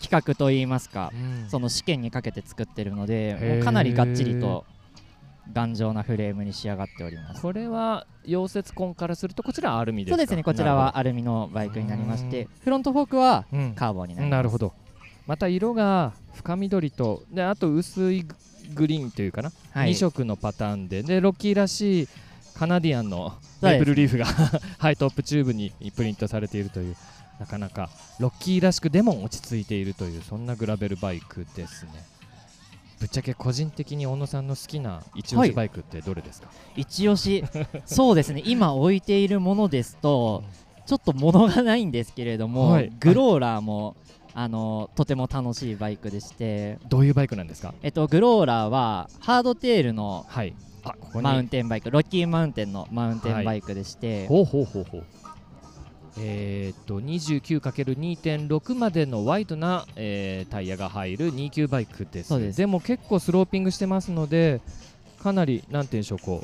[0.08, 1.50] 企画といいますかうん。
[1.50, 4.64] その試験にかけて作ってるのでかなりがっちりと
[5.52, 7.42] 頑丈なフレームに仕上がっております。
[7.42, 10.16] これは溶接痕からするとこちらはアルミですか？
[10.16, 13.74] そうですねこちらはアルミのバイクになりましてフロントフォークはうん。
[13.74, 14.36] カーボンになります。
[14.38, 14.72] なるほど。
[15.26, 18.24] また色が深緑とであと薄い
[18.74, 19.90] グリーンというかな、はい。
[19.90, 21.02] 2色のパターンで。
[21.02, 22.08] でロッキーらしい
[22.56, 24.24] カナディアンのメープルリーフが
[24.78, 26.96] ハイトップチューブにプリントされているという
[27.38, 31.92] なかなかロッキーらしくでも落ち着いているというそんなグラベルバイクですね。
[32.98, 37.44] ぶっちゃけ個人的に小野さんの好きな一押しバイクってどれですか、一押し。
[37.84, 38.42] そうですね。
[38.46, 40.42] 今置いているものですと
[40.86, 42.90] ちょっと物がないんですけれども、はい。
[42.98, 43.96] グローラーも
[44.32, 47.74] あのとても楽しいバイクでして、どういうバイクなんですか？
[47.82, 50.54] えっと、グローラーはハードテールのはい。
[50.82, 51.24] あここに。
[51.24, 55.04] マウンテンバイクロッキーマウンテンのマウンテンバイクでして、ほうほうほうほう
[56.18, 62.28] えーっと 29×2.6 までのワイドな、えータイヤが入る29バイクです。
[62.28, 62.66] そうです。
[62.66, 64.60] も結構スローピングしてますので
[65.22, 66.42] かなりなんていうんでしょうこ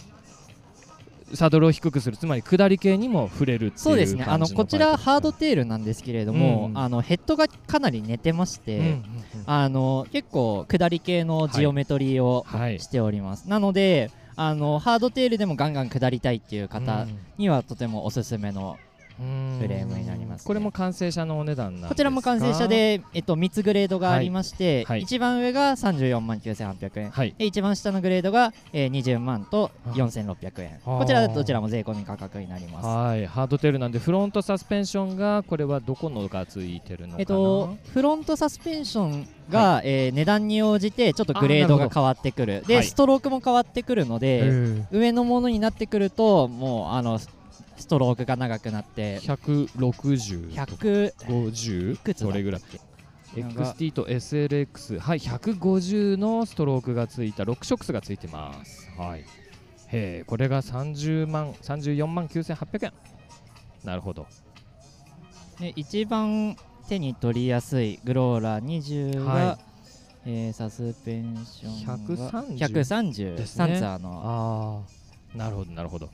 [1.33, 4.25] うサドルを低くするつまり下り系にも触れるっていうそうですね。
[4.25, 6.79] あのこちらハードテテールなんですけれども、うん。
[6.79, 9.03] あのヘッドがかなり寝てまして、うんうんうん。
[9.47, 12.81] あの結構下り系のジオメトリーをはい。
[12.81, 17.07] しております、なのであのハードテールでもガンガン下りたいっていう方
[17.39, 18.92] にはとてもおすすめのうん
[19.61, 20.47] フレームになりますね。
[20.47, 24.85] これも完成車のお値段こちらも完成車で、えっと、3つグレードがありまして、はい。
[24.85, 25.01] はい。
[25.03, 27.35] 一番上が34万9800円、はい。
[27.39, 30.81] で一番下のグレードが、えー、20万とあ4600円。
[30.85, 32.87] こちらどちらも税込み価格になります。
[32.87, 33.27] はい。
[33.27, 37.21] ハードテールなんでフロントサスペンションがこれはどこのがついてるのかな？
[37.21, 42.63] えっと、フロントサスペンションが、えー値段に応じてちょっとグレードが変わってくる。
[42.67, 42.85] で、はい。
[42.85, 44.87] ストロークも変わってくるのへでー。
[44.91, 47.29] 上のものになってくるともうあのス
[47.93, 49.19] トロークが長くなって。
[49.21, 50.83] 160とか。
[50.83, 51.97] 100 50い？
[51.99, 52.33] くつだっけ？
[52.33, 52.63] それぐらい
[53.35, 57.45] XT と SLX はい150のストロークがついた。
[57.45, 58.91] 6ショックスがついてます。
[58.97, 59.21] はい。
[59.21, 59.25] へ
[59.93, 62.93] えこれが30万34万9800円。
[63.85, 64.27] なるほど。
[65.61, 66.57] で一番
[66.89, 69.59] 手に取りやすいグローラー20が、は
[70.25, 73.67] えーサスペンションが130 130ですね。
[73.67, 74.21] サンツァーの。
[74.25, 74.83] あ
[75.35, 76.09] あなるほどなるほど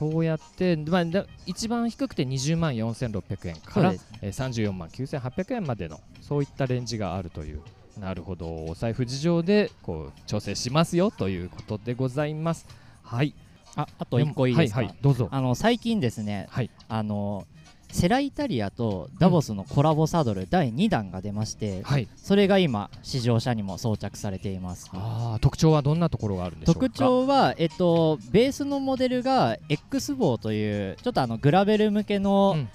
[0.00, 7.60] そうやって、まあ、だ一番低くて20万4600円から、ねえー34万9800円までのそういったレンジがあるという
[7.98, 12.66] なるほどお財布事情でこう調整しますよということでございます。
[13.02, 13.34] はい。
[13.76, 15.28] ああと1個いいですか、はいはいどうぞ。
[15.30, 16.70] あの最近ですねはい。
[16.88, 17.46] あの
[17.92, 22.08] セライタリアとダボスのコラボサドル第2弾が出まして、はい。
[22.16, 24.88] それが今試乗車にも装着されています。
[24.92, 26.80] あー特徴はどんなところがあるんでしょうか？
[26.80, 32.68] 特徴は、えっと、ベースのモデルが X 棒というちょっとあのグラベル向けのうん。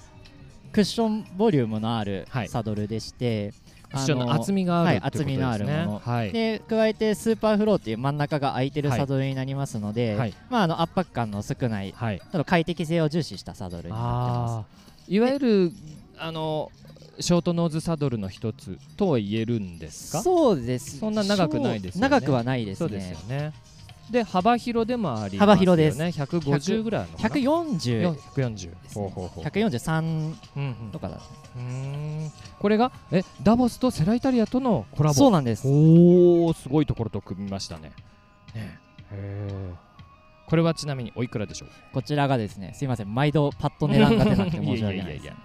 [0.72, 2.48] クッションボリュームのあるはい。
[2.48, 3.54] サドルでして、
[3.90, 5.98] クッションの厚みがあるはい厚みのあるもの。
[6.04, 6.32] はい。
[6.32, 8.98] で加えてスーパーフローっていう真ん中が空いてるはい。
[8.98, 10.34] サドルになりますので、はい。
[10.50, 12.18] まあ、あの圧迫感の少ないはい。
[12.18, 15.72] ちょっと快適性を重視したサドルになってまあーいわゆる
[16.18, 16.70] あの
[17.20, 20.22] ショートノーズサドルの一つとは言えるんですすか？
[20.22, 20.98] そうです。
[20.98, 22.08] そんな長くないですよね。
[22.08, 23.18] 長くはないですそうですねよ
[23.50, 23.52] ね。
[24.10, 25.38] で幅広でもありね。
[25.38, 25.98] 幅広です。
[25.98, 29.02] 150ぐらいのかな？140 140ですね。
[29.02, 29.44] ほうほうほう。
[29.44, 30.00] 143
[30.56, 30.90] うんうん。
[30.92, 31.16] とかだ。
[31.16, 32.32] うーん。
[32.58, 35.14] これがえダボスとセライタリアとのコラボ。
[35.14, 35.66] そうなんです。
[35.66, 37.92] おおすごいところと組みましたね。
[38.54, 38.78] ね。
[39.10, 39.85] へー
[40.46, 41.68] これはちなみにおいくらでしょう？
[41.92, 44.92] こちらがですねすいません毎度パッと値段が出なくて申し訳ないです。
[44.92, 45.36] いやいやいやいや。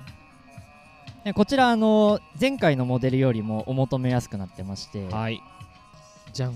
[1.26, 5.42] でこちらあの前回のモデルよりもお求めやすくなってまして、はい。
[6.34, 6.54] じゃん。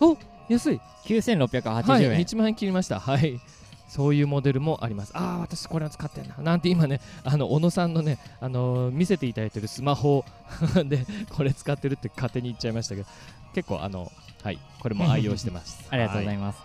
[0.00, 0.16] お
[0.48, 0.80] 安い。
[1.04, 3.00] 9680はい、円、1万円切りました。
[3.00, 3.40] はい。
[3.88, 5.12] そういうモデルもあります。
[5.14, 6.36] ああ私これは使ってんな。
[6.38, 10.24] なんて今ねあの小野さんのねあのー見せていただいてるスマホ
[10.84, 13.08] でこれ使ってるって勝手に言っちゃいましたけど
[13.54, 14.10] 結構あの
[14.42, 15.86] はいこれも愛用してます。
[15.90, 16.58] ありがとうござはいます、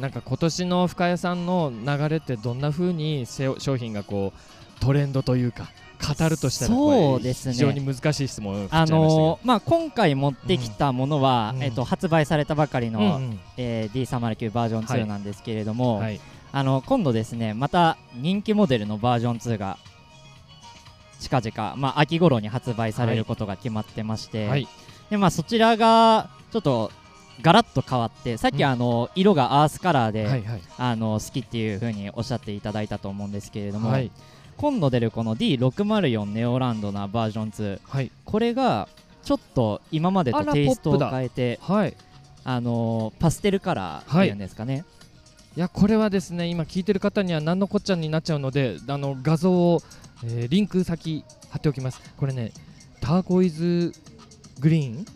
[0.00, 5.68] なんか今年の深谷さんの流れってどんな風にせ商品がこうトレンドというか
[6.00, 7.52] 語るとしたらそうですね。
[7.52, 11.62] 非常に難しい質問あのーまあ、今回持ってきたものは、うん。
[11.62, 13.40] えっと、発売されたばかりの、うんうん。
[13.58, 16.20] えー D309 バージョンはい2なんですけれども、はい。
[16.52, 19.78] あの今度ですねまた人気モデルのバージョン2が
[21.20, 24.66] 近々、まあ、秋頃に発売されることが決まってまして、はい。
[25.10, 26.90] でまあ、そちらがちょっと
[27.42, 28.64] ガラッと変わってさっきうん。
[28.64, 30.62] あの、色がアースカラーで、はいはい。
[30.78, 34.10] あの好きっていう風におっしゃっていただいたと思うんですけれども、はい。
[34.56, 38.10] 今度出るこの D604 ネオランドなバージョン2はい。
[38.24, 38.88] これが
[39.22, 41.96] ちょっと今までとテイストを変えてはい。
[42.44, 44.84] あのーパステルカラーっていうんですかね、
[45.56, 49.82] いやこれはですね今聞いてる方には何のこっちゃになっちゃうのであの画像を、
[50.24, 52.00] えーリンク先貼っておきます。
[52.16, 52.52] これね
[53.00, 53.92] ターコイズ
[54.58, 55.06] グリーン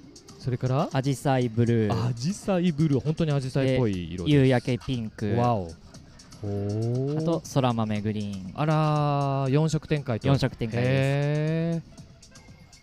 [0.44, 0.88] それから？
[0.92, 2.08] アジサイブルー。
[2.10, 3.00] アジサイブルー。
[3.00, 5.34] 本当にアジサイっぽい色で夕焼けピンク。
[5.36, 5.68] わお。
[7.16, 8.52] あと空豆グリーン。
[8.54, 10.28] あらー4色展開と。
[10.28, 11.80] 4色展開で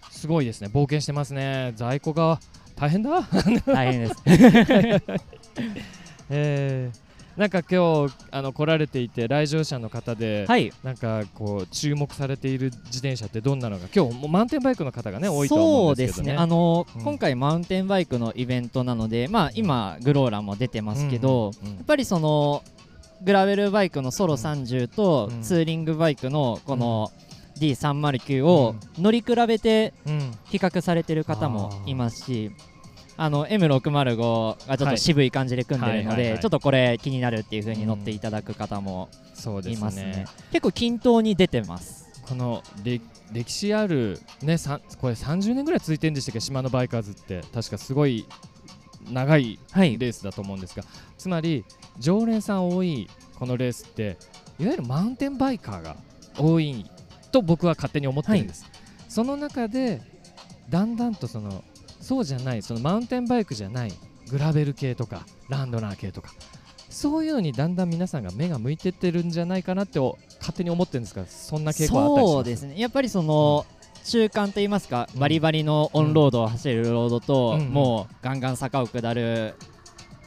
[0.09, 0.19] す。
[0.21, 0.69] すごいですね。
[0.73, 1.73] 冒険してますね。
[1.75, 2.39] 在庫が
[2.75, 3.21] 大変だ。
[3.67, 4.15] 大変です。
[6.31, 10.71] えーなんか今日あの来られていて来場者の方で、はい。
[10.83, 16.27] なんかこう注目されている自転車ってどんなのが今日もうマウンテンバイクの方がね多いとは思うんですけどね。
[16.27, 16.43] そうですね。
[16.43, 22.63] あのーうん今回マウンテンバイクのイベントなのでまあ今グローラも出てますけど、うんうんやっぱりその
[23.23, 25.41] グラベルバイクのソロ30とうん。
[25.41, 27.11] ツーリンがバイクのこの
[27.59, 30.31] D309 を乗り比べてうん。
[30.49, 32.51] 比較されてる方もいますし
[33.17, 36.33] あの M605 がちょっと渋い感じで組んでるのはいはいはいはい。
[36.35, 40.05] でちょっとこれ気になるっていう風に乗っていただく方もそうですいますね。
[40.05, 40.25] ね。
[40.51, 42.09] 結構均等に出てます。
[42.23, 44.57] この歴歴史あるね
[44.99, 46.39] これ30年ぐらい続いてるんでしたっけ？
[46.39, 47.41] 島のバイカーズって。
[47.53, 48.25] 確かすごい
[49.09, 49.97] 長いはい。
[49.97, 50.83] レースだと思うんですが、
[51.17, 51.65] つまり
[51.99, 54.17] 常連さん多いこのレースって
[54.59, 55.97] いわゆるマウンテンバイカーが
[56.37, 56.85] 多い
[57.31, 58.65] と僕は勝手に思ってるんです、
[59.09, 60.01] その中で
[60.69, 61.63] だんだんとその
[62.01, 63.93] そうじゃないそのマウンテンバイクじゃない
[64.29, 66.31] グラベル系とかランドナー系とか
[66.89, 72.75] そういうのにだんだん皆さんが目が向いてってるんじゃないかなってお勝手に思ってるんですがそんな傾向はあったりそうですね。
[72.77, 73.65] やっぱりその
[74.03, 75.19] 中間といいますか、うん。
[75.19, 77.67] バリバリのオンロードを走るロードと、うん。
[77.67, 77.69] うん。
[77.69, 79.55] もうガンガン坂を下る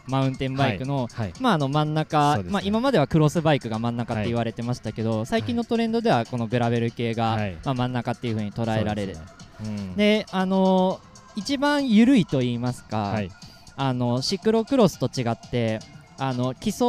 [0.07, 1.33] マウンテンバイクの、はい。
[1.41, 2.45] まあ、あの真ん中、ね。
[2.49, 7.59] まあ、今まではクロスバイクが真ん中って言われてましたけど、最近のトレンドではこのグラベル系が、はい。
[7.65, 9.09] まあ、真ん中っていう風に捉えられる。
[9.09, 9.27] ですね。
[9.65, 9.97] うん。
[9.97, 13.31] であのー一番緩いと言いますか、はい。
[13.77, 15.81] あのシクロクロスと違って
[16.17, 16.87] あの基礎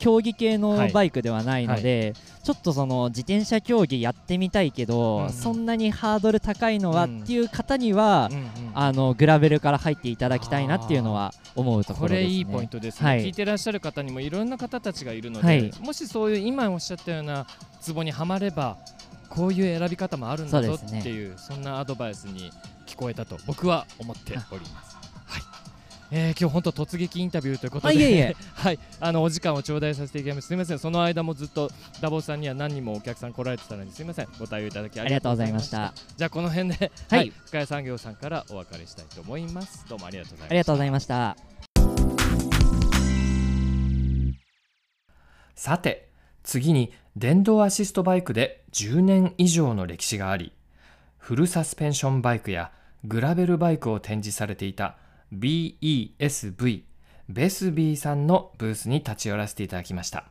[0.00, 5.26] 競技系のバイクではないので、ちょっとその自転車競技やってみたいけど、うん。
[5.26, 7.20] うんそんなにハードル高いのはうん。
[7.20, 8.50] っていう方には、うんうん。
[8.74, 13.26] あのグラベルから入っていただきたいなっていうのは思うところです、ね、これいいポイントですね、はい。
[13.26, 15.72] 聞いてらっしゃる方にもいろんな方たちがいるので、はい。
[15.80, 17.46] もしそういう今おっしゃったような
[17.80, 18.78] ツボにはまれば
[19.28, 22.50] こういう選び方もあるんだぞっていうそんなアドバイスに
[22.90, 24.96] 聞こえたと僕は思っております。
[25.26, 25.42] はい
[26.12, 30.48] えー、今日本当突撃インタビューということで、あいえいえ はい、あのお時間を頂戴させていただきます。
[30.48, 35.94] すみません、その間もずっとダボスさんには何人もお客さん来られてたのにすみません、ご対応いただきありがとうございました。
[36.16, 39.86] じゃあこの辺で、ははいい、深谷産業さんからお別れしたいと思います。
[39.88, 40.50] どうもありがとうございました。
[40.50, 41.36] ありがとうございました
[45.54, 46.10] さて
[46.42, 50.52] 次に電動アシストバイクで10年以上の歴史があり
[51.18, 52.72] フルサスペンションバイクや
[53.04, 54.96] グラベルバイクを展示されていた
[55.34, 56.82] BESV
[57.28, 60.24] ベスビーさんのブースに立ち寄らせていただきました。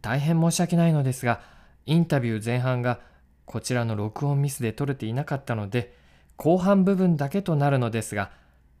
[0.00, 1.42] 大変申し訳ないのですが
[1.84, 3.00] インタビュー前半が
[3.44, 5.94] こちらの録音ミスで撮れていなかったので
[6.36, 8.30] 後半部分だけとなるのですが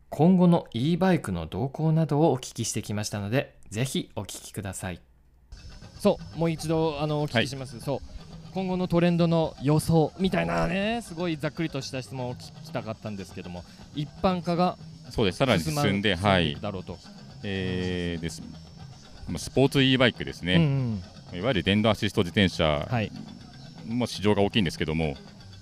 [0.08, 5.00] 今後の e バイクの動向などをお聞きしてきましたのでぜひお聞きください。
[5.98, 7.98] そうもう一度あのお聞きします、そう
[8.54, 14.76] 今後のトレンドの予想みたいなねすごいざっくりとした質問を聞きたかったんですけども一般化が
[15.12, 15.38] そうです。
[15.38, 16.54] さらに進んで、はい。
[16.54, 16.96] くだろうと、
[17.42, 18.42] えーです。
[19.28, 23.12] まあスポーツ e バイクですうんね、いわゆる電動アシスト自転車はい、
[23.86, 25.14] も市場が大きいんですけども、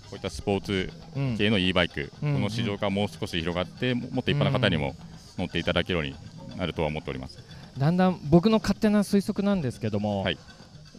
[0.05, 1.37] こういったスポーツうん。
[1.37, 4.95] 系の e バイク、うんこの市場がもう少し広がって、ももっと一般の方にも
[5.37, 6.15] 乗っていただけるように
[6.57, 7.39] なるとは思っております。
[7.77, 10.39] だんだん僕の勝手な推測なんですけども、はい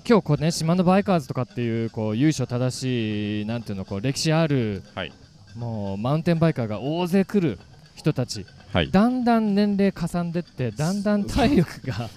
[0.08, 5.14] 今日こうね島のバイカーズとかっていうこう由緒正しいなんていうのこう歴史あるはい。
[5.56, 7.60] もうマウンテンバイカーが大勢来る
[7.96, 8.46] 人たち。
[8.74, 8.92] はい。
[8.92, 12.10] だんだん年齢かさんでってだんだん体力が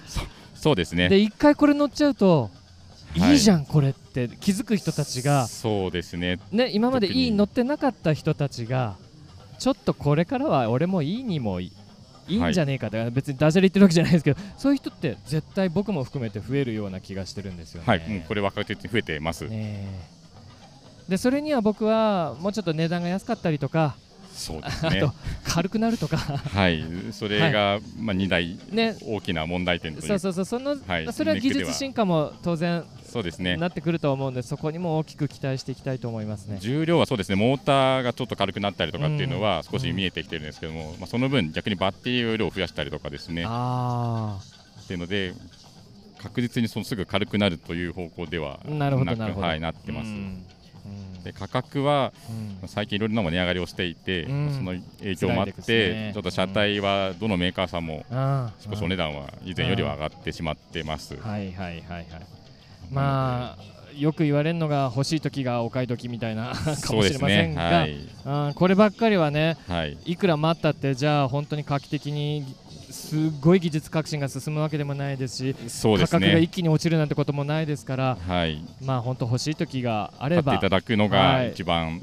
[0.55, 0.75] そう。
[0.75, 1.09] ですね。
[1.09, 2.49] で一回これ乗っちゃうと
[3.17, 3.33] はい。
[3.33, 5.47] いいじゃんこれって気づく人たちが。
[5.47, 6.39] そうですね。
[6.51, 8.95] ね今までいい乗ってなかった人たちが
[9.59, 11.71] ちょっとこれからは俺もいいにもい
[12.27, 17.87] いいいんじゃねえかって、別にダジャレ言ってるわけじゃないですけどそういう人って絶対僕も含めて増えるような気がしてるんですよね。
[17.87, 18.09] はい。
[18.09, 21.11] もうこれ若手に増えてます、ねえ。
[21.11, 23.95] でそれには僕はもうちょっと値段が安かったりとか
[24.35, 24.99] そうですね。
[25.01, 25.13] あと
[25.45, 26.17] 軽くなるとか。
[26.17, 26.83] はい。
[27.13, 28.97] それが、まあ2大ね。
[29.01, 30.07] 大きな問題点という。
[30.07, 30.45] そうそうそう。
[30.45, 31.13] その、はい。
[31.13, 32.83] それは技術進化も当然
[33.15, 33.55] そうですね。
[33.55, 36.57] なってくると思うんでそこにも大きく期待していきたいと思いますね。
[36.59, 39.63] 重量はそうですねモーターがちょっと軽くなったりとかっていうのはうん。
[39.63, 43.45] 少し見えてきてるんですけども、まあ、その分逆にバッテリー容量を増やしたりとかですね。
[43.47, 44.37] あ
[44.83, 45.33] っていうので
[46.21, 49.11] 確実にそのすぐ軽くなるという方向ではあなるほど。
[49.13, 50.13] はい、なってます、うん。
[50.15, 51.23] うん。
[51.23, 52.11] で価格は
[52.61, 52.67] うん。
[52.67, 54.51] 最近いろいろなもの値上がりをしていて、うん。
[54.53, 56.11] その影響もあって、ね。
[56.13, 58.03] ちょっと車体はどのメーカーさんも
[58.59, 61.15] 少しお値段は以前よりは上がってしまってます。
[61.15, 62.34] はいはいはいはい
[62.91, 67.55] まあよく言われるのが欲しい時がお買い時みたいな かもしれませんね。
[67.55, 67.91] が、はい、
[68.47, 72.45] うんこればっかりはねはい、いくら待ったってじゃあ本当に画期的に
[72.91, 76.47] すっごい技術革新が進むわけでもないですしそうです価格が一ね。
[76.47, 82.01] 気に落ちるなんてこともないですからはい、まあ本当欲しい時があれば買っていただくのはいが一番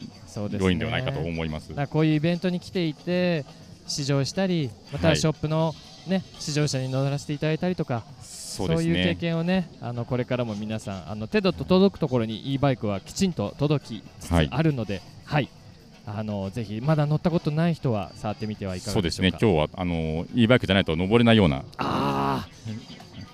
[0.58, 1.68] 良いんではないかと思います。
[1.70, 3.44] だからこういうイベントに来ていて
[3.86, 5.74] 試乗したりまたははいショップの、
[6.06, 8.04] ね試乗車に乗らせていただいたりとか
[8.52, 9.14] そうですいう経ね。
[9.16, 15.48] 験をねあのこれからも皆さんあの手と届くところに e バイクはきちんと届きつつはいあるので、はい
[16.04, 19.38] あのぜひまだ乗ったことない人は触ってみてはいかそうでがでしょうか。
[19.38, 19.50] すね。
[19.52, 22.48] 今日はあの e バイクじゃないと登れないようなああ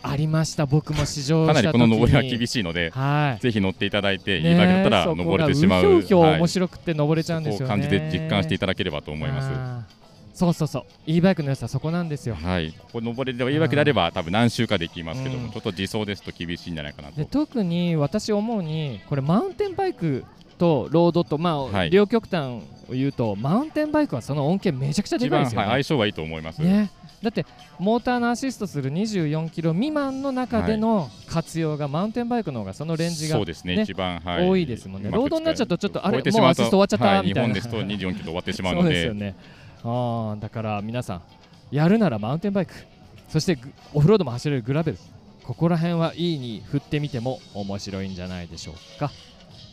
[0.02, 5.80] ありました僕も試乗 かなりこの登りは厳しいので、はいぜひ乗っていただいて、ね e バイクだったら登れてしまう。
[5.80, 7.64] うひょうひょうはい面白くて登れちゃうんですよね。
[7.64, 9.97] そこを感じて実感していただければと思います。
[10.38, 10.82] そうそうそう。
[11.04, 12.36] e バイクの良さそこなんですよ。
[12.36, 15.50] はい、ここ登れればいいわけであれば、多分何周かできますけども、うん。
[15.50, 17.46] ちょっと自走ですと厳しいんじゃないかなでと。
[17.46, 20.24] 特に私思うにこれマウンテンバイク
[20.56, 21.90] とロードとまあ、はい。
[21.90, 25.66] 両極端を言うとマウンテンバイクはその恩恵めちゃくちゃでかいですよね。
[25.66, 26.62] はい、相性はいいと思います。
[26.62, 26.90] ね。
[27.20, 27.44] だって
[27.80, 35.10] モーターのアシストする24キロ未満の中での活用がマウンテンバイクの方がそのレンジがそうですね、ね一番、はい、多いですもんね。
[35.10, 37.54] ロードになっちゃうとちょっとあれもうアシスト終わっちゃったはいみたいな。
[37.54, 39.34] 日本ですと24キロで終わってしまうそうのでですよね
[39.82, 41.22] あーだから皆さん
[41.70, 42.72] やるならマウンテンバイク
[43.28, 44.98] そしてグオフロードも走れるグラベル
[45.48, 49.10] ここら辺はいいに振ってみても面白いんじゃないでしょうか。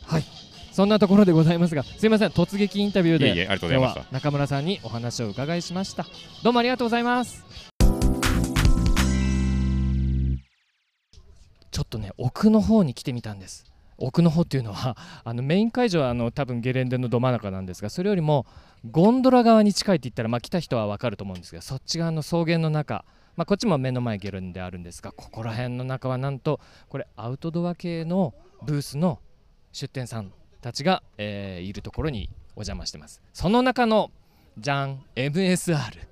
[0.06, 0.24] はい。
[0.72, 3.44] そんなところでございますがすいません突撃インタビューで。
[3.44, 6.06] 今日は中村さんにお話を伺いしました。
[6.42, 7.44] どうもありがとうございます。
[11.70, 13.66] ちょっとね奥の方に来てみたんです。
[13.98, 18.46] 奥の方っていうのはあのメイン会場はあの多分ゲレンデのど真ん中なんですがそれよりも
[18.90, 23.04] ゴンドラ側に近いって言ったら、まあ、来た人は分かると思うんですがそっち側の草原の中、
[23.36, 29.20] まあ、こっちも目の前ゲルンであるんですがここら辺の中はなんとこれアウトドア系のブースの
[29.72, 33.20] 出店さんたちが、えーいるところにお邪魔してます。
[33.34, 34.10] その中の
[34.58, 36.06] じゃん MSR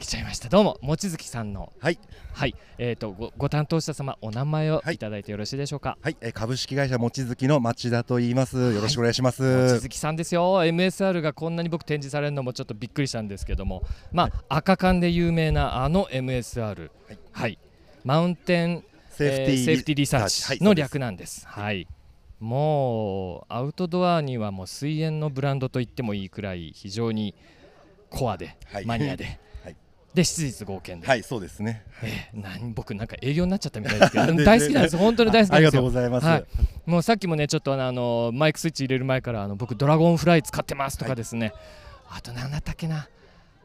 [0.00, 0.48] 来ちゃいました。
[0.48, 1.98] どうも望月さんのはい、
[2.32, 2.56] はい。
[2.78, 4.94] えー、とごご担当者様お名前をはい。
[4.94, 8.56] いただいてよろしいでしょうか、はい、えー株式会社もちづきの町田と言います。
[8.56, 9.42] よろしくお願いします。
[9.42, 10.42] 望月さんですよ。
[10.64, 13.82] MSR がこんなに僕展示されるのもちょっとびっくりしたんですけども。
[14.10, 16.90] まあ、赤缶で有名なあの MSR
[17.32, 17.58] はい、
[18.02, 21.06] マウンテンセーフティー,、えーセーフティーリサーチの略な。
[21.08, 21.46] なんです。
[21.46, 21.86] はい。
[22.38, 27.34] もうアウトドアにはもう水煙のブランドと言ってもいいくらい非常に
[28.08, 28.86] コアで、はい。
[28.86, 29.38] マニアで、は い
[30.14, 31.84] で質実合憲で、はい、そうですね。
[32.02, 34.96] えー何僕なんか営業になっちゃったみたいですけど で大好きなんです。
[34.96, 35.82] 本当に大好きありがなんですよ。
[35.82, 36.26] とうございます。
[36.26, 36.44] はい。
[36.86, 41.52] もうさっきもねちょっとあのマイクスイッチ入れる前からあの僕ドラゴンフライ使ってますとかですね、
[42.08, 43.08] あと何だったっけな。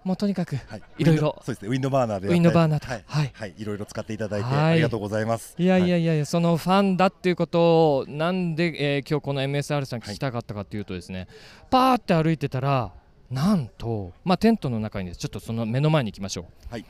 [0.04, 1.42] もうとにかくはい、いろいろ。
[1.44, 2.28] そうですね、ウィンドバーナーで。
[2.28, 3.32] ウィンドバーナーとはい、はい。
[3.34, 4.74] はい、いろいろ使っていただいて、はい。
[4.74, 5.56] ありがとうございます。
[5.58, 6.18] いやいやはいやい。
[6.20, 11.28] や、そのファンだっていうことをなんで、えー今日この MSR さん聞きたかったかっていうとですね、
[11.72, 12.92] パーって歩いてたら
[13.30, 16.46] なんと、まあ、テントの中にちょっとその目の前に行きましょう。
[16.72, 16.86] はい。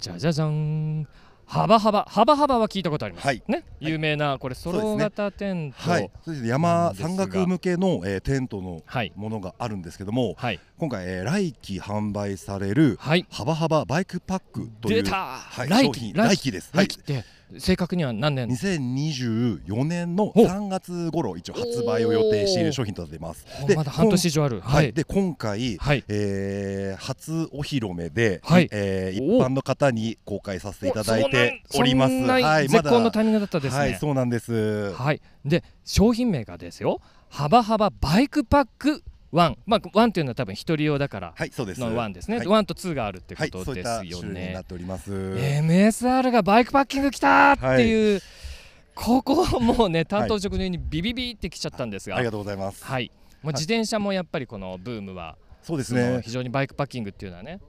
[0.00, 1.06] じゃじゃじゃん。
[1.46, 2.04] 幅幅。
[2.08, 3.42] 幅幅は聞いたことあります、はい。
[3.46, 3.64] ね。
[3.78, 5.90] 有名なこれソロ型テント。
[5.90, 6.10] はい、
[6.44, 9.12] 山山岳向けの、えーテントのはい。
[9.14, 10.60] ものがあるんですけども、はい。
[10.78, 13.26] 今回、えー来期販売されるはい。
[13.30, 16.70] 幅幅バイクパックというはい、来商品期来期です。
[16.74, 17.24] はい来期って
[17.58, 23.46] 正確には何年？2024年のお3月頃一応発売を予定している商品となっています。
[23.62, 24.60] おまだ半年以上ある。
[24.60, 26.04] はい、で今回、はい。
[26.08, 28.68] えー初お披露目で、はい。
[28.70, 32.14] えーお一般の方に公開させていただいておおります。
[32.14, 34.92] はい、絶好のタイミングだったですね、はい、そうなんです。
[34.92, 41.80] はい、で商品名がですよ「ハバハババイクパック1」まあ1っていうのは多分一人用だからはい、そうです。
[41.80, 44.64] の1ですね、はい、1と2があるってはい、ことですよねっ。
[44.64, 45.12] ております。
[45.12, 48.20] MSR がバイクパッキング来たーっていう、
[48.94, 52.84] ここもうね担当直入にビビビってきちゃったんですが、ありがとうございます。
[52.84, 53.10] はい、
[53.42, 56.20] もう自転車もやっぱりこのブームは、そうですね。
[56.22, 57.60] 非常にバイクパッキングっていうのはね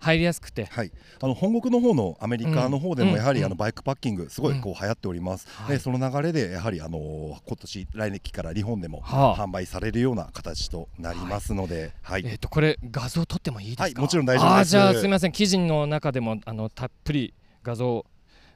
[0.00, 3.46] 入りやすくて、はい、あの本国の方のアメリカの方でもやはり、うん。
[3.46, 5.76] あのバイクパッキングすごいこう流行っております、はい。
[5.76, 6.98] でその流れでやはりあの
[7.46, 9.36] 今年来年期から日本でもはあ。
[9.36, 12.22] 販売されるような形となりますので、はい。
[12.26, 14.70] えっ、とこれ画像撮ってもいいですか、はいもちろん大丈夫です。
[14.70, 15.32] じゃあすみません。
[15.32, 18.04] 記事の中でもあのたっぷり画像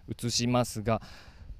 [0.08, 1.00] 映しますが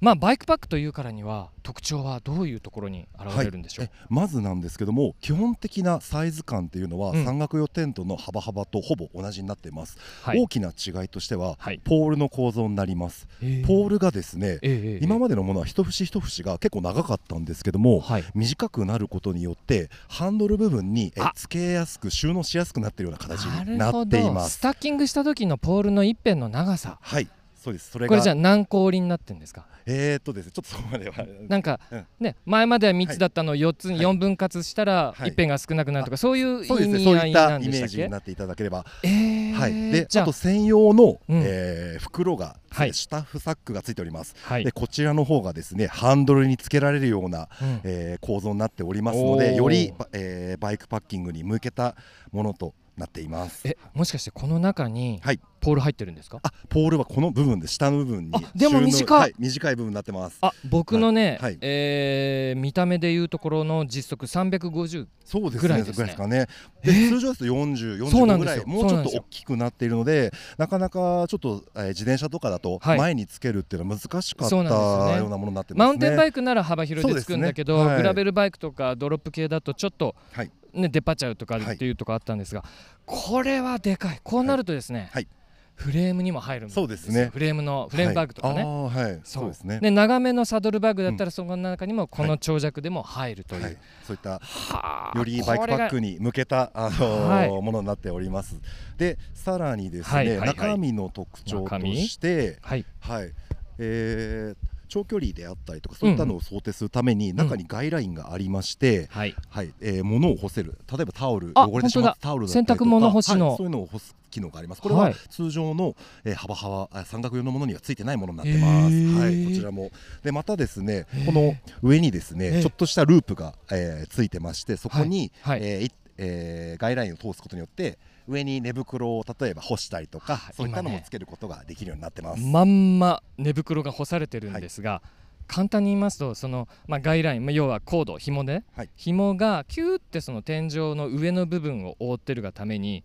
[0.03, 7.23] まあバイクパックというからには特徴はどういうところに現れるんでしょう、えまずなんですけども基本的なサイズ感っていうのは、うん。
[7.23, 10.39] 山岳用テントの幅幅とほぼ同じになっています、はい。
[10.39, 11.79] 大きな違いとしては、はい。
[11.83, 13.27] ポールの構造になります。
[13.41, 13.65] えー。
[13.65, 18.23] ポールがですね、ええ今までのものは一節一節が結構長かったんですけども、はい。
[18.35, 21.31] 短くなることによってハンドル部分にえあ。
[21.35, 24.57] 付けやすく収納しやすくなっているような形になっています。
[24.57, 26.97] スタッキングした時のポールの一辺の長さ。
[27.01, 27.27] はい
[27.63, 27.91] そうです。
[27.91, 29.65] それがこれじゃあ何個折りになってるんですか？
[29.85, 31.15] えー、っとですねちょっとそこまでは。
[31.47, 32.05] なんか、うん。
[32.19, 34.15] ね前までは3つだったのを4つにはい。
[34.15, 35.29] 4分割したらはい。
[35.29, 37.95] 一辺が少なくなるとか、そういうそうですね意味合いそういったなんイメーでしたっけ？
[37.95, 38.85] ジになっていただければ。
[39.03, 39.91] えーはい。
[39.91, 41.41] でああと専用の、うん。
[41.45, 42.93] えー袋が、はい。
[42.93, 44.65] スタッフサックがついております、はい。
[44.65, 47.81] でこちらの方がですねハンドルにつけられるような、うん。
[47.85, 51.95] えー構造になっておりますのでより、ばえーバイクパッキングに向けた
[52.31, 53.67] ものとなっています。
[53.67, 55.39] えもしかしてこの中にはい。
[55.63, 59.19] ポール入ってるんですか、あポールはこの部分で下の部分にあでも短い。
[59.19, 60.37] はい、短い部分になってます。
[60.41, 61.57] あ僕のね、はいはい。
[61.61, 66.13] えー見た目でいうところの実測350そうですねぐらいですね。
[66.15, 66.47] かね。
[66.83, 67.07] でえ？
[67.07, 72.97] ー通常ですと40、45ぐらいもうちょっと大きくなっているのでなかなかちょっと、えー自転車とかだとはい。
[72.97, 74.73] 前につけるっていうのは難しかったそうなん
[75.07, 75.85] ですようなものになってますね。
[75.85, 77.85] マウンテンバイクなら幅広でつくんだけど、ね。
[77.85, 77.97] はい。
[77.97, 81.75] グラベルバイクとかドロップ系だとちょっと、はいね、出っ張っちゃうとかはい。
[81.75, 82.63] っていうとこあったんですが、
[83.05, 84.19] これはでかい。
[84.23, 85.27] こうなるとですね、はい。
[85.75, 86.83] フレームにも入るんですよ。
[86.83, 87.29] そうですね。
[87.33, 89.47] フレームのフレームバッグとかね、はい、そう。
[89.47, 89.79] ですね。
[89.79, 98.59] で長めのサドルバッグだったらその中にもこの長尺でも入るという、はい、そういったはあよりバイクパックに向けたあのものになっております。
[98.97, 100.27] でさらにですね、はい。
[100.27, 100.37] はい。
[100.37, 100.47] はい。
[100.49, 102.85] 中身の特徴としてはい。
[102.99, 103.31] はい。
[103.79, 109.35] えー長距離であったりとかそういったのを想定するために、中にガイラインがありまして、はい。
[109.49, 109.73] はい。
[109.81, 110.77] えー物を干せる。
[110.91, 113.47] 例えばタオルあ汚れてしまったタオルだったりとか洗濯物干しの。
[113.47, 114.81] はいそういうのを干す機能があります。
[114.83, 115.15] これははい。
[115.31, 119.19] 通常の、えー幅幅あ三角用のものにはついてないものになってます、へー。
[119.19, 119.89] はい、こちらも。
[120.23, 122.61] でまたですねこの上にですね、ええ。
[122.61, 125.59] ちょっとしたループが、えーついてましてそこに、はい。
[125.59, 125.69] はい。
[125.69, 127.97] えーいえーガイラインを通すことによって
[128.27, 130.53] 上に寝袋を例えば干したりとか、はい。
[130.53, 132.43] そういったのもつけることができるようになってます。
[132.43, 135.01] まんま寝袋が干されてるんですが、
[135.47, 138.89] 簡単に言いますとその、まあ、ガイライン、まあ、要はコード紐で、はい。
[138.95, 143.03] 紐がキューってその天井の上の部分を覆ってるがために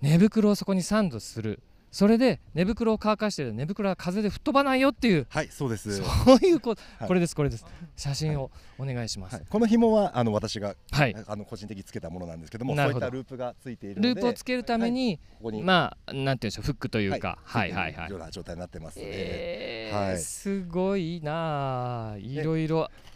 [0.00, 1.60] 寝袋をそこにサンドする
[1.92, 5.26] それで寝袋を乾かしてる寝袋は風で吹っ飛ばないよっていう。
[5.28, 5.98] はい、そうです。
[5.98, 6.02] そ
[6.34, 7.08] ういうこと、はい。
[7.08, 7.66] これですこれです。
[7.96, 11.14] 写真をお願いします、はい、この紐はあの私が、はい。
[11.28, 13.06] あの個人的につけたものなんですけども、なるほど。
[13.06, 15.62] そういったループがついているループをつけるために、ここに。
[15.62, 20.18] まあなんていうんでしょうフックというか、はい、はいはいような状態になってますので、えーはい。
[20.18, 22.16] すごいなあ。
[22.16, 23.11] いろいろうん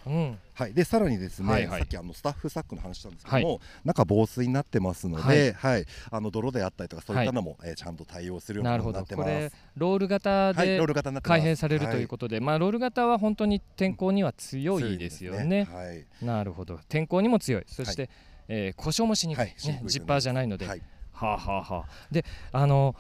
[0.54, 1.80] はい、でさらにですね、はいはい。
[1.80, 9.00] さっきあのスタッフサックの話したんですけども、中防水になってますので、はい、あの泥であったりとかそういったのも、えーちゃんと対応するようになるほど。
[9.00, 9.28] こってます。
[9.28, 15.64] れロール型はい、で開閉されるということで、まあロール型は本当に天候には強いですよね。
[15.64, 16.78] はい、なるほど。
[16.88, 17.64] 天候にも強い。
[17.66, 18.09] そして、
[18.48, 19.54] えー故障もしにくい、ね
[19.84, 20.82] ジッパーじゃないので、はい、
[21.12, 21.88] はあはあはあ。
[22.11, 22.94] であの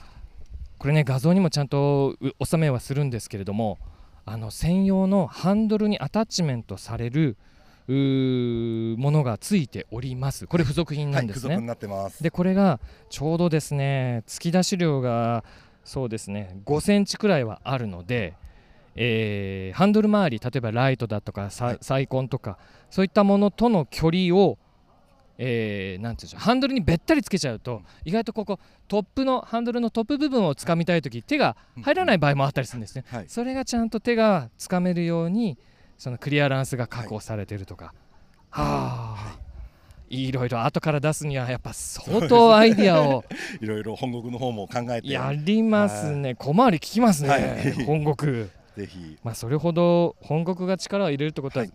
[0.78, 3.78] これね画像にもちゃんとう収めはするんですけれども
[4.26, 7.36] あの専用のハンドルにアタッチメントされる
[7.88, 10.48] ものがついております。
[10.48, 12.22] これ付属品なんですね、はい付属になってます。
[12.22, 15.44] でこれがちょうどですね突き出し量が
[15.84, 18.34] そうですね5センチくらいはあるので、
[18.96, 22.58] えーハンドル周り例えばライトだとかサイコンとか
[22.90, 24.58] そういったものとの距離を
[25.38, 28.58] えーなんていうんでしょうハンドルにべったりつけちゃうと意外とここ
[28.88, 35.58] トップのハンドルのトップ部分をつかみたい時手が入らない場合もあったりするんですね、はい、それがちゃんと手がつかめるように
[35.98, 37.94] そのクリアランスが確保されているとか、
[38.50, 39.38] はあ、
[40.08, 40.30] い。
[40.30, 43.24] ろいろ後から出すにはやっぱ相当アイディアを。
[43.60, 47.72] いろいろ本国の方も考えて、やりますね、小回り効きますね、はい。
[47.84, 48.50] 本国。
[48.76, 49.18] ぜひ。
[49.24, 51.72] まあ、それほど本国が力を入れるってことは、はい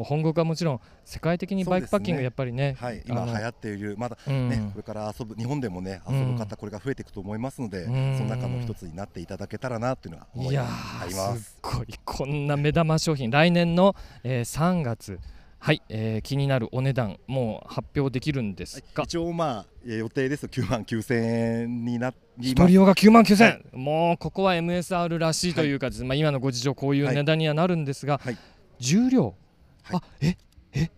[0.00, 4.48] もう本国はもちろん世界的にバイクパッキングやっぱりねはい、今流行っているまだうん。
[4.48, 8.16] ね、これから遊ぶ日本でもね遊ぶ方これが増えていくと思いますので、うん。
[8.16, 11.58] その中の一つになっていただけたらなというのが思いいやありーます。
[11.60, 11.86] ごい。
[12.02, 13.94] こんな目玉商品来年の、
[14.24, 15.20] えー3月。
[15.62, 22.50] はい、えー気になるお値段もう発表できるんですが、一応まあえー予定ですと9万9000円になります。
[22.52, 23.62] 一人用が9万9000円、はい。
[23.74, 28.38] もうここは MSR らしいというかですね、まあ、今のご事情こういう値段にはなるんですが、はい。
[28.78, 29.34] 重量、
[29.82, 29.96] はい。
[29.96, 30.36] あえ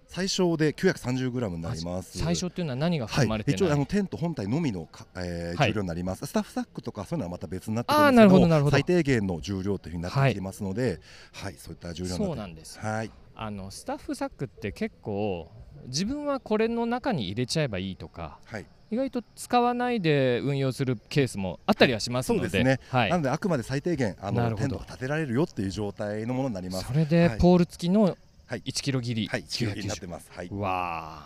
[0.07, 2.19] 最小で 930g になります。
[2.19, 5.71] 最初っていうのは何がはい含まれて、ない、一応あのテント本体のみのか、えーはい。
[5.71, 8.71] 重量になります、スタッフサックとかそういうのはまた別になってくるんですけど。
[8.71, 11.01] 最低限の重量というふうになってきてますので、
[11.33, 13.11] はいそういった重量にそうなんですはい。
[13.35, 15.51] あのスタッフサックって結構
[15.87, 18.67] 自分はこれの中に入れちゃえばいいとかはい。
[18.91, 22.79] 意外と使わないで運用するケースもあったりはしますので、そうですね。
[22.91, 23.11] はい。
[23.11, 26.87] なのであくまで最低限あのテントが建てられるよっていう状態のものになります。
[26.87, 27.39] それではい。
[27.39, 28.19] ポール付きの
[28.53, 30.31] はい1キロ切り、はい、1キロになってます。
[30.31, 30.49] はい。
[30.49, 31.23] うわ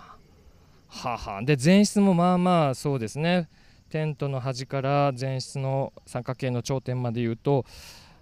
[0.93, 3.49] ーはあはあで前室もまあまあそうですね
[3.91, 7.67] テントの端から前室の三角形の頂点までいうと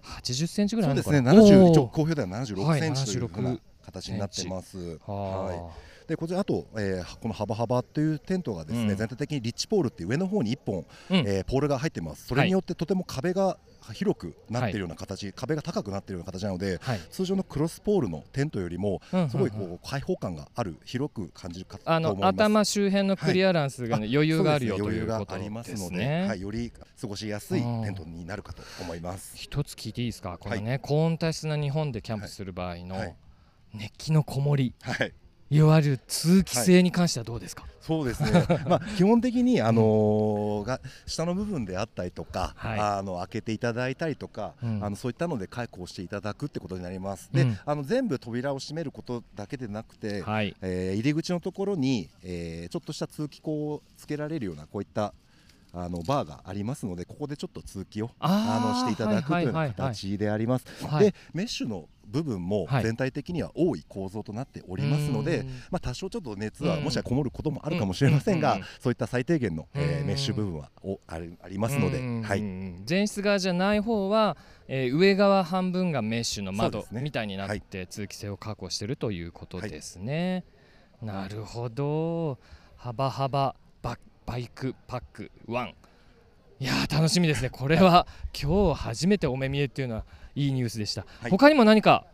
[0.04, 1.30] 80センチぐらいあそうですね。
[1.30, 3.58] るのかな70一応公表では76はいセンチというふうな76
[3.92, 4.98] 形になってます。
[5.06, 5.58] ははい。
[5.58, 5.62] あ
[6.08, 12.26] でこちらあと、えーこの幅幅というテントがですね、うん全体的にリッチポールっていう上の方に1本、うんえーポールが入ってます。
[12.26, 13.58] それによってとても壁が
[13.92, 17.00] 広くなっているような形、壁が高くなっているような形なので、はい。
[17.10, 22.34] 通常のクロスポールのテントよりもうんすごいこう開放感がある広く感じるかの思います。
[22.34, 26.26] 頭周辺のクリアランスが、ね余裕があるよねということ余裕がありますですので、ね。
[26.26, 29.36] はい、より過ごしやすいテントになるかと思います。
[29.36, 30.38] 一つ聞いていいですか？
[30.38, 33.16] このね、高温多湿な日本でキャンプする場合の、はい。
[33.74, 34.72] 熱気のこもり。
[34.82, 35.12] はい、
[35.50, 38.46] いわゆる通気性に関してはどうですか、そうですね。
[38.66, 42.80] まあ基本的にあのーが下の部分であったりとか、はい。
[42.80, 44.84] あの開けていただいたりとか、うん。
[44.84, 47.28] あのそういったので確保していただくってことになります。
[47.32, 47.58] で、うん。
[47.64, 50.56] あの全部扉を閉めることだけでなくて、はい。
[50.62, 55.12] えー入り口のところに、えーちょっとした通気口をつけられるようなこういった
[55.74, 60.64] あのバーがありますのでここでちょっと通気をあのしていただくという形であります。
[60.86, 61.04] はい。
[61.06, 62.84] でメッシュの部分もはい。
[62.84, 65.48] 全体的には多い構造となっておりますので、うん。
[65.70, 66.84] まあ、多少ちょっと熱はうん。
[66.84, 72.42] もしはこもることもあるかもしれませんが、そういった最低限の、えうんーメッシュ部分はおありありますので、うんはい、
[72.88, 74.36] 前室側じゃない方は、
[74.68, 80.44] えー上側半分がメッシュの窓みたいになって通気性を確保しているということですね、
[81.02, 82.38] なるほど。
[82.76, 85.72] 幅幅ババイクパック1
[86.60, 87.50] いやー楽しみですね。
[87.50, 88.06] これは
[88.40, 90.04] 今日初めてお目見えっていうのは
[90.34, 91.30] いいニュースでした、はい。
[91.30, 92.04] 他にも何か？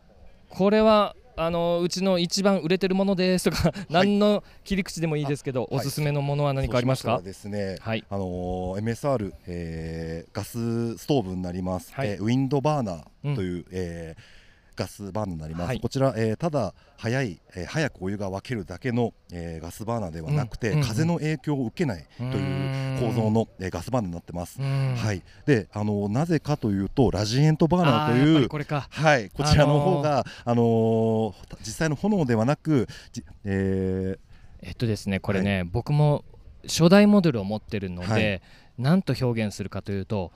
[0.48, 3.50] これはあのうちの一番売れてるものです。
[3.50, 5.86] とか、何の切り口でもいいですけど、あはい。
[5.86, 7.20] おすすめのものは何かありますか？
[7.22, 8.04] そうしましたらですね、はい。
[8.10, 12.08] あのー MSR、えーガスストーブになります、はい。
[12.08, 14.39] えーウィンドバーナーという、えー
[14.81, 15.81] ガスバーナーになります、はい。
[15.81, 24.95] こちら、えーただ早い、えー早くお湯が沸けるだけの、えーガスバーナーではなくて、うんうん風の影響を受けないという構造の、えーガスバーナーになってます、うん。
[24.97, 28.89] はい、であのなぜかというとラジエントバーナーというりこれか。
[28.91, 34.18] はい、こちらの方が、あのー実際の炎ではなく、じえ
[34.62, 36.24] えっとですねこれね、僕も
[36.64, 38.43] 初代モデルを持ってるので、はい。
[38.78, 40.33] なんと表現するかというと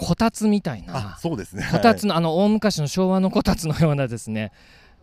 [0.00, 1.16] こたつみたいな。
[1.20, 1.68] そうですね。
[1.70, 4.52] こたつの、あの大昔の昭和のこたつのようなですね、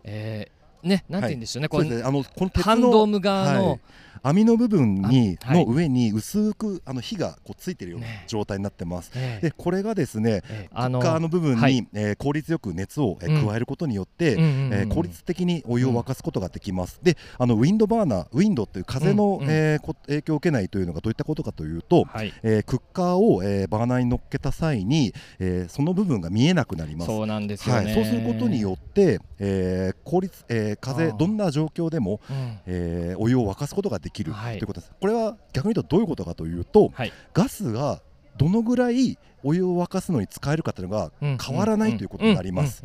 [0.04, 2.08] えーねなんて言うんでしょうね、こそうですね。
[2.08, 3.80] あのこの鉄のハンドーム側の、はい
[4.28, 5.66] 網の部分に、あはい。
[5.66, 8.24] の上に薄くあの火がこうついてるようなね。
[8.26, 9.12] 状態になってます。
[9.14, 9.48] ええ。
[9.48, 10.68] でこれがですね、ええ。
[10.74, 11.86] クッカーの部分に、はい。
[11.94, 13.36] えー効率よく熱を、えうん。
[13.36, 16.98] ー加えることによって、うんうんうんえー効率的にお湯を沸かすことができます。
[17.02, 19.50] であのウィンドバーナーウィンドっていう風の、うんうん。
[19.50, 22.32] えーこ影響を受けないというのがどういったことかというと、はい。
[22.42, 27.06] えークッカーを、えーバーナーに乗っけた際に、えーその部分が見えなくなります。
[27.06, 31.16] そうなんですよね、はい、そうすることによって、えー効率、えー風あー。
[31.16, 32.58] どんな状況でも、うん。
[32.66, 34.58] えーお湯を沸かすことができる、はい。
[34.58, 34.92] ということです。
[35.00, 37.12] これは逆に言うとどういうことかというと、はい。
[37.34, 38.00] ガスが
[38.36, 41.38] どのぐらいお湯を沸かすのに使えるかというのがうん。
[41.38, 42.84] 変わらないということになります。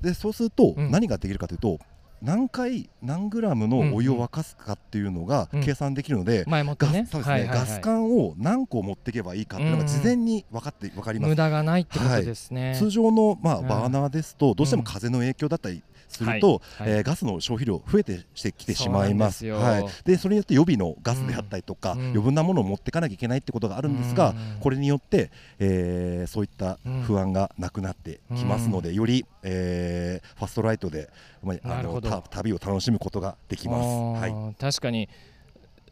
[0.00, 0.90] でそうするとうん。
[0.90, 1.78] 何ができるかというと
[2.22, 5.62] 何回何グラムのお湯を沸かすかっていうのがうん。
[5.62, 11.28] 計算できるので、ガス管を何個持っていけばいいかっていうのが事前に分かって分かります。
[11.30, 11.34] 無。
[11.34, 13.68] 駄がないってことですね、通常の、まあうん。
[13.68, 16.90] バーナーですとどうしても風の影響だったりすると、はい。
[16.90, 16.98] はい。
[16.98, 19.46] えーガスの消費量増えてしてきてしまいます。
[19.46, 22.00] はい、でそれによって予備のガスであったりとか、うん。
[22.10, 24.60] 余分なものを持っていかなきゃいけないってことがあるんですが、うん。
[24.60, 31.08] これによって、えーそういった不安がなくなってきますので、より、えーファストライトで、
[31.42, 32.00] まあ、あの
[32.30, 33.86] 旅を楽しむことができます。
[34.20, 35.08] はい、確かに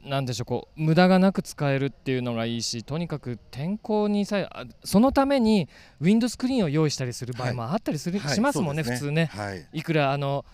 [0.09, 5.69] なんでしょうこう無駄がなく使えるっていうのがいいしとにかく天候にさえあそのために
[6.01, 9.27] ウィンドスクリーンを用意したりする場合もあったりする、はいしますもんねそうです普通ね。
[9.27, 9.67] はい。
[9.73, 10.45] いくらあの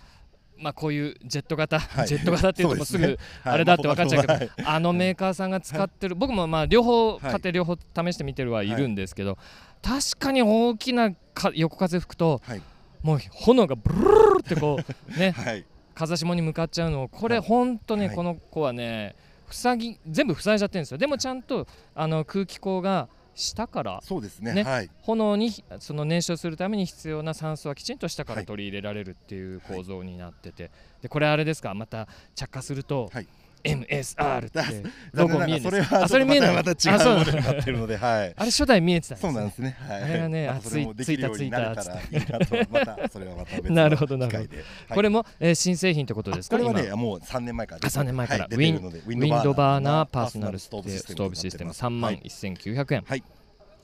[0.56, 2.06] まあこういうジェット型、はい。
[2.06, 4.50] ジェット型っていうともうすぐあれだって分かっちゃうけど、はい。
[4.64, 9.36] あのメーカーさんが使ってる、僕もまあ両方はい買って両方試してみてるはいるんですけど、
[9.82, 12.62] 確かに大きなか横風吹くとはい。
[13.02, 14.04] もう炎がブルル
[14.36, 19.14] ルってこうねはい風下に向かっちゃうのこれはい本当ね、はいこの子はね
[19.50, 20.98] 塞ぎ全部塞いじゃってるんですよ。
[20.98, 24.54] でもちゃんとあの空気口が下からそうですね。
[24.54, 24.90] ねはい。
[25.02, 28.46] 炎にその燃焼するために必要な酸素はきちんと下からはい。
[28.46, 30.70] 取り入れられるっていう構造になってて、
[31.02, 31.74] でこれあれですか？
[31.74, 33.28] また着火すると、はい
[33.64, 34.60] MSR って
[35.14, 36.54] 残ロゴ見えるんですそれはあそれ見えない。
[36.54, 37.14] また違あそう。
[37.14, 38.34] うものになってるのではい。
[38.36, 39.32] あれ初代見えてたんですね。
[39.32, 39.76] そうなんですね。
[39.88, 40.02] はい。
[40.02, 44.48] あれがねまたそれもできるようになれたらいいなと、またそれはまた別の なるほどなるほど。
[44.94, 46.56] これも、えー新製品ってことですか？
[46.56, 48.40] これはね、今もう3年前からあ3年前から。
[48.40, 52.22] はい出ているので、ウィンドバーナーパーソナルストーブシステムーブシステム3万はい。
[52.26, 53.22] 1900円、はい。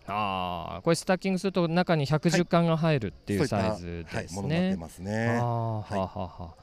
[0.06, 4.76] ああこれスタッキングすると中に110缶が入るっていうサイズはいですものになってね。
[4.76, 5.28] ますあね。
[5.38, 5.84] あははい。
[5.92, 6.59] あはあはあ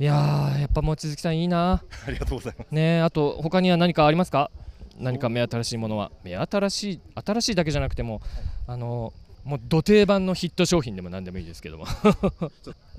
[0.00, 1.82] いやーやっぱ望月さんいいな。
[2.06, 2.68] ありがとうございます。
[2.70, 4.50] ねあと他には何かありますか？
[4.96, 6.12] 何か目新しいものは。
[6.22, 8.20] 目新しい新しいだけじゃなくても
[8.68, 9.12] あの
[9.48, 11.86] もう土定番のヒット商品でも何でもいいですけども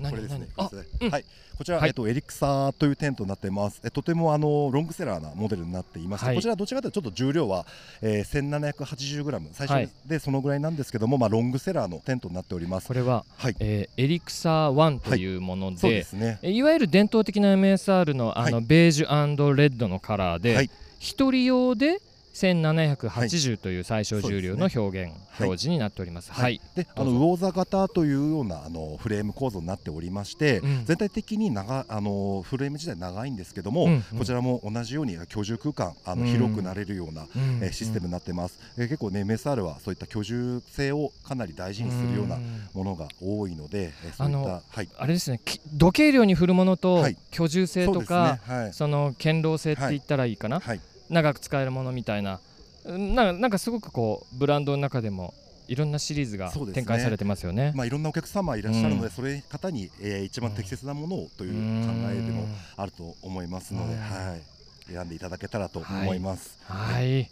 [0.00, 0.10] 何？
[0.10, 0.48] これですね。
[0.56, 0.66] 何？
[0.66, 1.24] あこれですねはい。
[1.56, 3.80] こちら、はいえっとエリクサーというテントになっています。
[3.84, 7.66] えとてもあのロングセラーなモデルになっていまして、はいこちらどちらかというとちょっと重量は、
[8.02, 12.94] えー、1780グラム最はい初でそのぐらいなんですけども、まあロングセラーのテントになっておりますこ。
[12.94, 13.56] れは、はい。
[13.60, 16.40] えーエリクサー1というもので,、そうですね。
[16.42, 22.00] えいわゆる伝統的な MSR のあの、はいベージュレッドのカラーで、はい一人用で
[22.34, 26.32] 1780という最小重量の表現、表示になっております。
[26.32, 26.54] は、はい。
[26.56, 30.84] い、であの魚座型というようなあのフレーム構造になっておりまして、うん。
[30.84, 36.28] 全体的に長あのフレーム自体長いんですけども、こちらも同じように居住空間あのうん。
[36.28, 42.68] 広くなれるような、うんえーシステムになってます、えー結構ね MSR はそういった居住性をかなり大事にするようなうん。
[42.74, 44.88] ものが多いので、えーそういったはい。
[44.96, 47.16] あれですねき土形量に振るものと、はい。
[47.30, 48.38] 居住性とか
[48.72, 52.40] その堅牢性って言ったらいいかな、はい長く使えるものみたいな。
[52.84, 55.34] うんなんかなんかすごくこうブランドの中でも
[55.68, 57.72] いろんなシリーズが展開されてますよね。
[57.76, 59.10] まあいろんなお客様いらっしゃるので、うん。
[59.10, 61.52] それ方に、えー一番適切なものをという
[61.86, 62.46] 考えでも
[62.76, 64.92] あると思いますので、うんはい。
[64.92, 66.58] 選んでいただけたらと思います。
[66.64, 67.30] はい、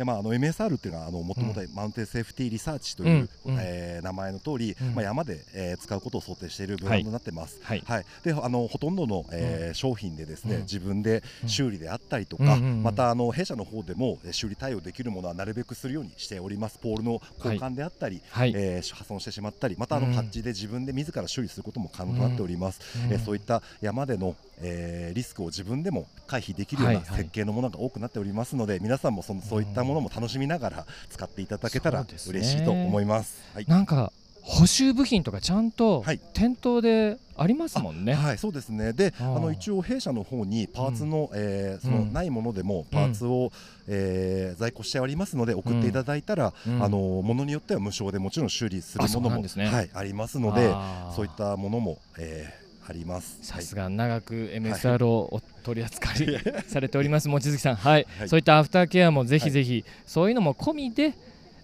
[0.00, 3.58] でまあ、あの MSR っていうのはあのもともとマウンテンセーフティーリサーチという、うんうん。
[3.60, 4.94] えー名前の通り、うん。
[4.94, 7.58] まあ、山で、えー使うことを想定しているブランドになってます。
[7.62, 7.82] はい。
[7.84, 10.62] はい、であのほとんどの、えー商品でですね、うん。
[10.62, 16.78] 自分で修理であったりとか、またあの弊社の方でもえー修理対応できるものはなるべくするようにしております。
[16.78, 18.54] ポールの交換であったり、はい。
[18.56, 20.12] えー破損してしまったりまたあのうん。
[20.14, 22.80] ハッチで自分で自ら修理することも可能となっております、
[23.10, 27.18] えーそういった山での、えーリスクを自分でも回避できるようははいない。
[27.18, 33.40] 設計のものが多くなっておりますので、皆さんもそのそういったものも楽しみながら使っていただけたら嬉しいと思います。
[33.54, 33.66] はい。
[33.66, 36.20] なんか補修部品とかちゃんとはい。
[36.32, 38.14] 店頭でありますもんね。
[38.14, 38.92] はい、そうですね。
[38.92, 42.12] で、あの一応弊社の方にパーツの、えーそのうん。
[42.12, 43.52] ないものでもパーツを、
[43.86, 46.82] えー在庫しておりますので送っていただいたら、うん。
[46.82, 49.66] あのものによっては無償でもちろん修理するものもね。
[49.66, 50.74] はいありますので、
[51.14, 53.38] そういったものも、えーあります。
[53.42, 57.28] さすが長く MSR をお取り扱いされております。
[57.28, 58.06] 望月さん、 はい。
[58.18, 58.28] はい。
[58.28, 61.14] そういったアフターケアもぜひぜひ、そういうのも込みで、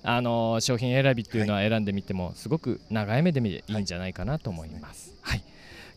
[0.03, 5.15] あのー商品選びっていうのは選んでみてもすごく長い目で見ていいんじゃないかなと思います。
[5.23, 5.43] はい、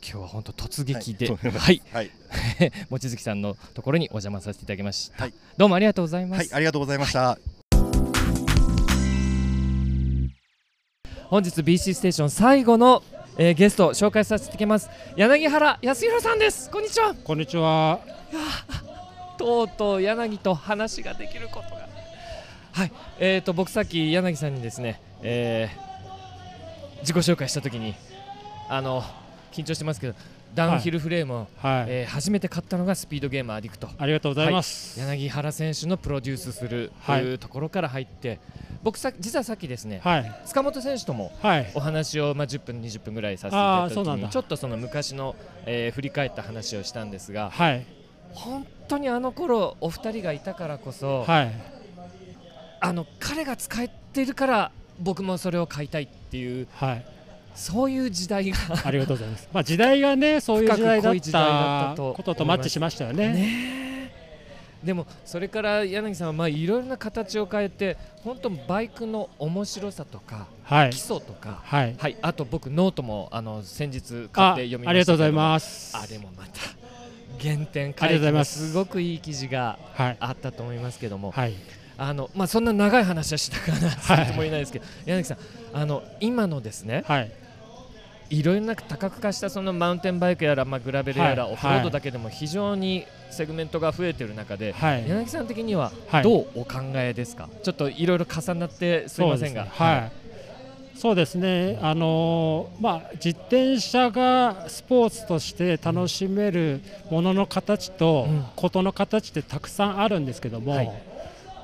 [0.02, 1.82] 今日は本当突撃で、はい。
[2.90, 5.24] 望月さんのところにお邪魔させていただきました。
[5.24, 5.34] はい。
[5.58, 6.40] どうもありがとうございます。
[6.40, 7.38] はい、ありがとうございました。
[11.30, 13.04] 本日 BC ステーション最後の、
[13.42, 14.90] えーゲストを紹介させていただきます。
[15.16, 16.70] 柳原康弘さんです。
[16.70, 17.16] こんにちは。
[17.24, 18.02] こんにちは。
[19.38, 21.88] とうとう柳と話ができることが。
[22.74, 22.92] はい。
[23.18, 27.96] えーと僕さっき柳さんにですね、えー自己紹介した時に
[28.68, 29.02] あの
[29.54, 30.16] 緊張してますけど
[30.54, 31.86] ダウンヒルフレームを、はい。
[31.88, 35.00] えー初めて買ったのがスピードゲームアディクトありがとうございます。
[35.00, 38.40] 柳原選手のプロデュースするとはいいうところから入って、
[38.84, 40.42] 僕さ実はさっきですね、はい。
[40.46, 41.72] 塚本選手ともはい。
[41.76, 45.36] お話を、まあ、10分20分ぐらいさせていただいた時にちょっとその昔の、
[45.66, 47.86] えー振り返った話をしたんですがはい。
[48.34, 51.52] 本当にあの頃お二人がいたからこそ、はい。
[52.82, 57.06] あの彼が使ってるから僕もそれを買いたいっていうはい。
[57.56, 59.50] そういう時代がありがとうございます。
[59.52, 63.34] まあ時代がね、そういう時代だったこととマッチしましたよね。
[63.34, 63.80] ねえ
[64.84, 70.96] でもそれから柳さんはまあいろいろな形を変えて本当バイクの面白さとかはい基。
[70.96, 71.96] 礎とか、はい。
[71.98, 75.98] はい、あと僕ノートもあの先日買ってあ読みましたありがとうございます。
[75.98, 76.52] あれもまた
[77.42, 81.54] 原点ありがとうございますごくいい記事がはいあったと思いますけども、はい
[82.02, 83.78] あのまあ、そんな長い話はしたくは
[84.18, 85.38] ないとも言えないですけど、柳さん
[85.74, 87.32] あの今のですねはい。
[88.30, 91.54] いろいろな多角化したそのマウンテンバイクやら、まあ、グラベルやら、はい。
[91.54, 95.10] オフロードだけでも非常にセグメントが増えている中で、はい。
[95.10, 96.24] 柳さん的にははい。
[96.24, 99.66] どうお考えですか、ちょっといろいろ重なってすみませんが。
[99.66, 99.86] そうですね。
[99.86, 100.12] はい。
[100.96, 108.46] そうですね、あのーまあ、自転車がスポーツとして楽しめるものの形とうん。
[108.56, 110.92] ことの形ってたくさんあるんですけども、はい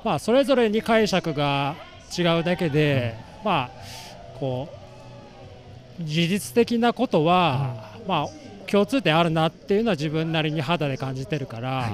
[0.06, 1.74] まあ、それぞれに解釈が
[2.16, 3.70] 違うだけで、まあ、
[4.38, 4.68] こ
[6.00, 11.90] う事実的なことは、まあ、共通点あるなっていうのは自分なりに肌で感じてるから、はい。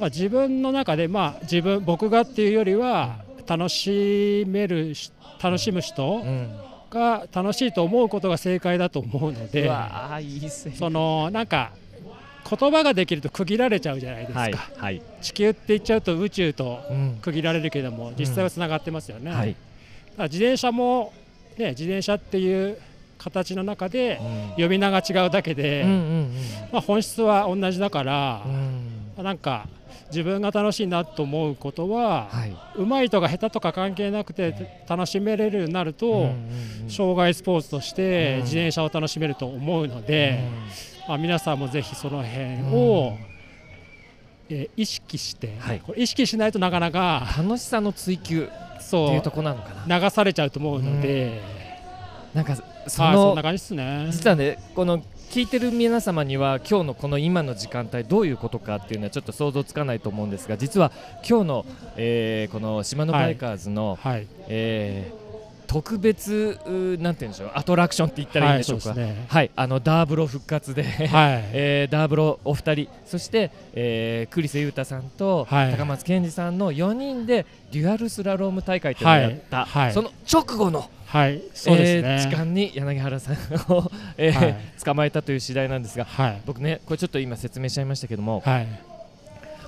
[0.00, 6.50] まあ、自分の中で、まあ、自分僕がっていうよりは楽しめるし楽しむ人うん。
[6.90, 9.70] が楽しいと思うことが正解だと思うのうで
[10.74, 11.70] そのなんか
[12.48, 15.02] 言葉ができると区切られちゃうじゃないですか、はいはい。
[15.20, 17.18] 地球って言っちゃうと宇宙とうん。
[17.22, 19.48] 区切られるけども実際はつながってますよね、はい。
[19.48, 19.58] だか
[20.18, 21.12] ら自転車も、
[21.56, 22.78] ね、自転車っていう
[23.18, 24.18] 形の中で
[24.56, 24.62] うん。
[24.64, 26.34] 呼び名が違うだけで、うんうん
[26.72, 29.24] まあ、本質は同じだからう、ん。
[29.24, 29.68] なんか
[30.08, 32.56] 自分が楽しいなと思うことは、はい。
[32.76, 36.26] 上手いとか下手とか関係なくて楽しめれるようになると、うんうん
[36.84, 36.90] うん。
[36.90, 38.42] 障害スポーツとしてうん。
[38.42, 40.40] 自転車を楽しめると思うので、
[41.10, 43.18] まあ、皆さんもぜひその辺を、
[44.48, 45.80] えー意識して、はい。
[45.80, 48.48] これ意識しないとなかなか楽しさの追求
[48.78, 49.10] そう。
[49.14, 49.98] いうとこなのかな。
[49.98, 51.40] 流されちゃうと思うので、
[52.32, 52.54] なんか
[52.86, 54.06] そはいそんのな感じですね。
[54.12, 55.00] 実はねこの
[55.30, 60.92] 聞いてる皆様には今日のこの今の時間帯どういうことかっていうのはちょっと想像つかないと思うんですが実は
[61.28, 65.19] 今日の、えーこの島のバイカーズの、はい、えー
[65.70, 69.26] 特別うなんて言うんでしょうアトラクションって言ったらいいんはい、でしょうか、そうですね。
[69.28, 70.90] はい、あのダーブロ復活で、はい、
[71.54, 75.70] えーダーブロお二人そして、えー、栗瀬裕太さんと、はい。
[75.70, 79.92] 高松健二さんの4人でデュアルスラローム大会というのをやった、はいはい。
[79.92, 82.08] その直後の、はい、そうですね。
[82.08, 83.34] えー時間に柳原さん
[83.72, 84.56] を、えーはい。
[84.84, 88.66] 捕まえたという次第なんですがはい、僕ねこれちょっと今説明しちゃいましたけどもはい。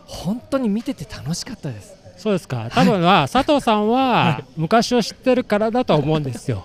[0.04, 2.68] 本当に見てて楽しかったですそうですか。
[2.70, 6.64] 多分は、佐藤さんは昔を知ってるからだと思うんですよ。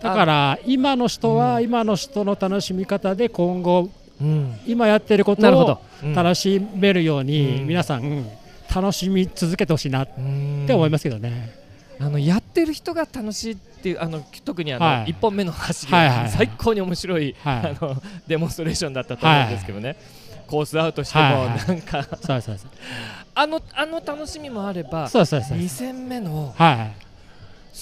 [0.00, 4.58] だから今の人は今の人の楽しみ方で今後うん。
[4.66, 6.14] 今やってることをなるほど、うん。
[6.14, 7.68] 楽しめるようにうん。
[7.68, 8.26] 皆さん
[8.74, 10.64] 楽しみ続けてほしいなっうん。
[10.66, 11.54] て思いますけどね。
[11.98, 15.12] あのやってる人が楽しいっていうあの特にあの、はい。
[15.12, 16.30] 1本目の走り、はいはいはい。
[16.30, 17.76] 最高に面白い、はい。
[17.78, 19.96] あのデモンストレーションだったと思うんですけどね、
[20.46, 22.02] コースアウトしても、はいはいなんか。
[22.02, 22.66] そうそうです
[23.34, 25.76] あのあの楽しみもあればそうそうそうで2す。
[25.76, 26.92] 戦目のはい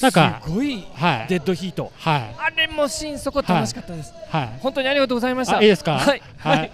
[0.03, 1.27] なんかすごいはい。
[1.29, 2.35] デッドヒート、はい。
[2.39, 4.59] あれもシーンそこ楽しかったです、はい。
[4.61, 5.59] 本当にありがとうございました。
[5.59, 5.99] あいいですか？
[5.99, 6.67] はい、ははい。
[6.67, 6.71] い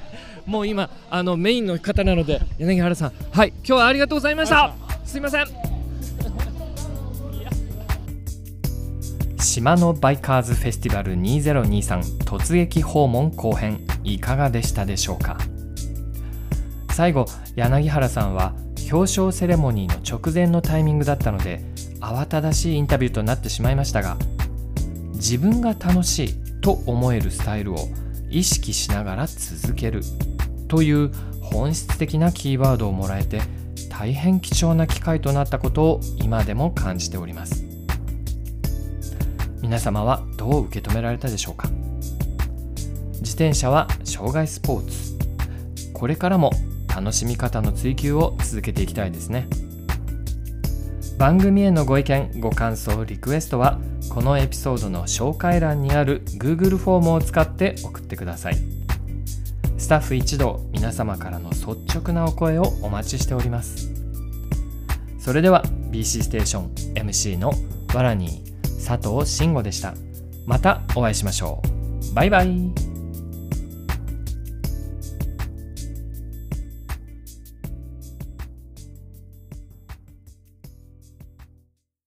[0.50, 3.12] もう今あのメインの方なので柳原さん。
[3.32, 3.48] はい。
[3.58, 4.74] 今日はありがとうございました。
[5.04, 5.46] すいません。
[9.38, 15.38] 島のバイカーズフェスティバル2023突撃訪問後編いかがでしたでしょうか？
[16.90, 18.52] 最後柳原さんは
[18.90, 21.60] 表彰セレモニーの直前のタイミングだったので
[22.00, 24.16] 慌ただしいインタビューとなってしまいましたが
[25.14, 27.88] 自分が楽しいと思えるスタイルを
[28.30, 30.02] 意識しながら続ける
[30.68, 33.40] という本質的なキーワードをもらえて
[33.90, 37.64] 大変貴重な機会となったことを今でも感じております。
[39.62, 41.68] 皆様はどう受け止められたでしょうか？
[43.20, 45.14] 自転車は障害スポーツ。
[45.92, 46.50] これからも
[46.94, 49.48] 楽しみ方の追求を続けていきたいですね。
[51.18, 53.78] 番組へのご意見ご感想リクエストは
[54.10, 58.56] このエピソードの紹介欄にある Google フォームを使って送ってください。
[59.78, 61.66] スタッフ一同皆様からの率
[61.98, 63.90] 直なお声をお待ちしております。
[65.18, 67.52] それでは BC ステーション MC の
[67.94, 69.94] ワラニー佐藤慎吾でした。
[70.46, 71.62] またお会いしましょ
[72.10, 72.14] う。
[72.14, 72.93] バイバイ。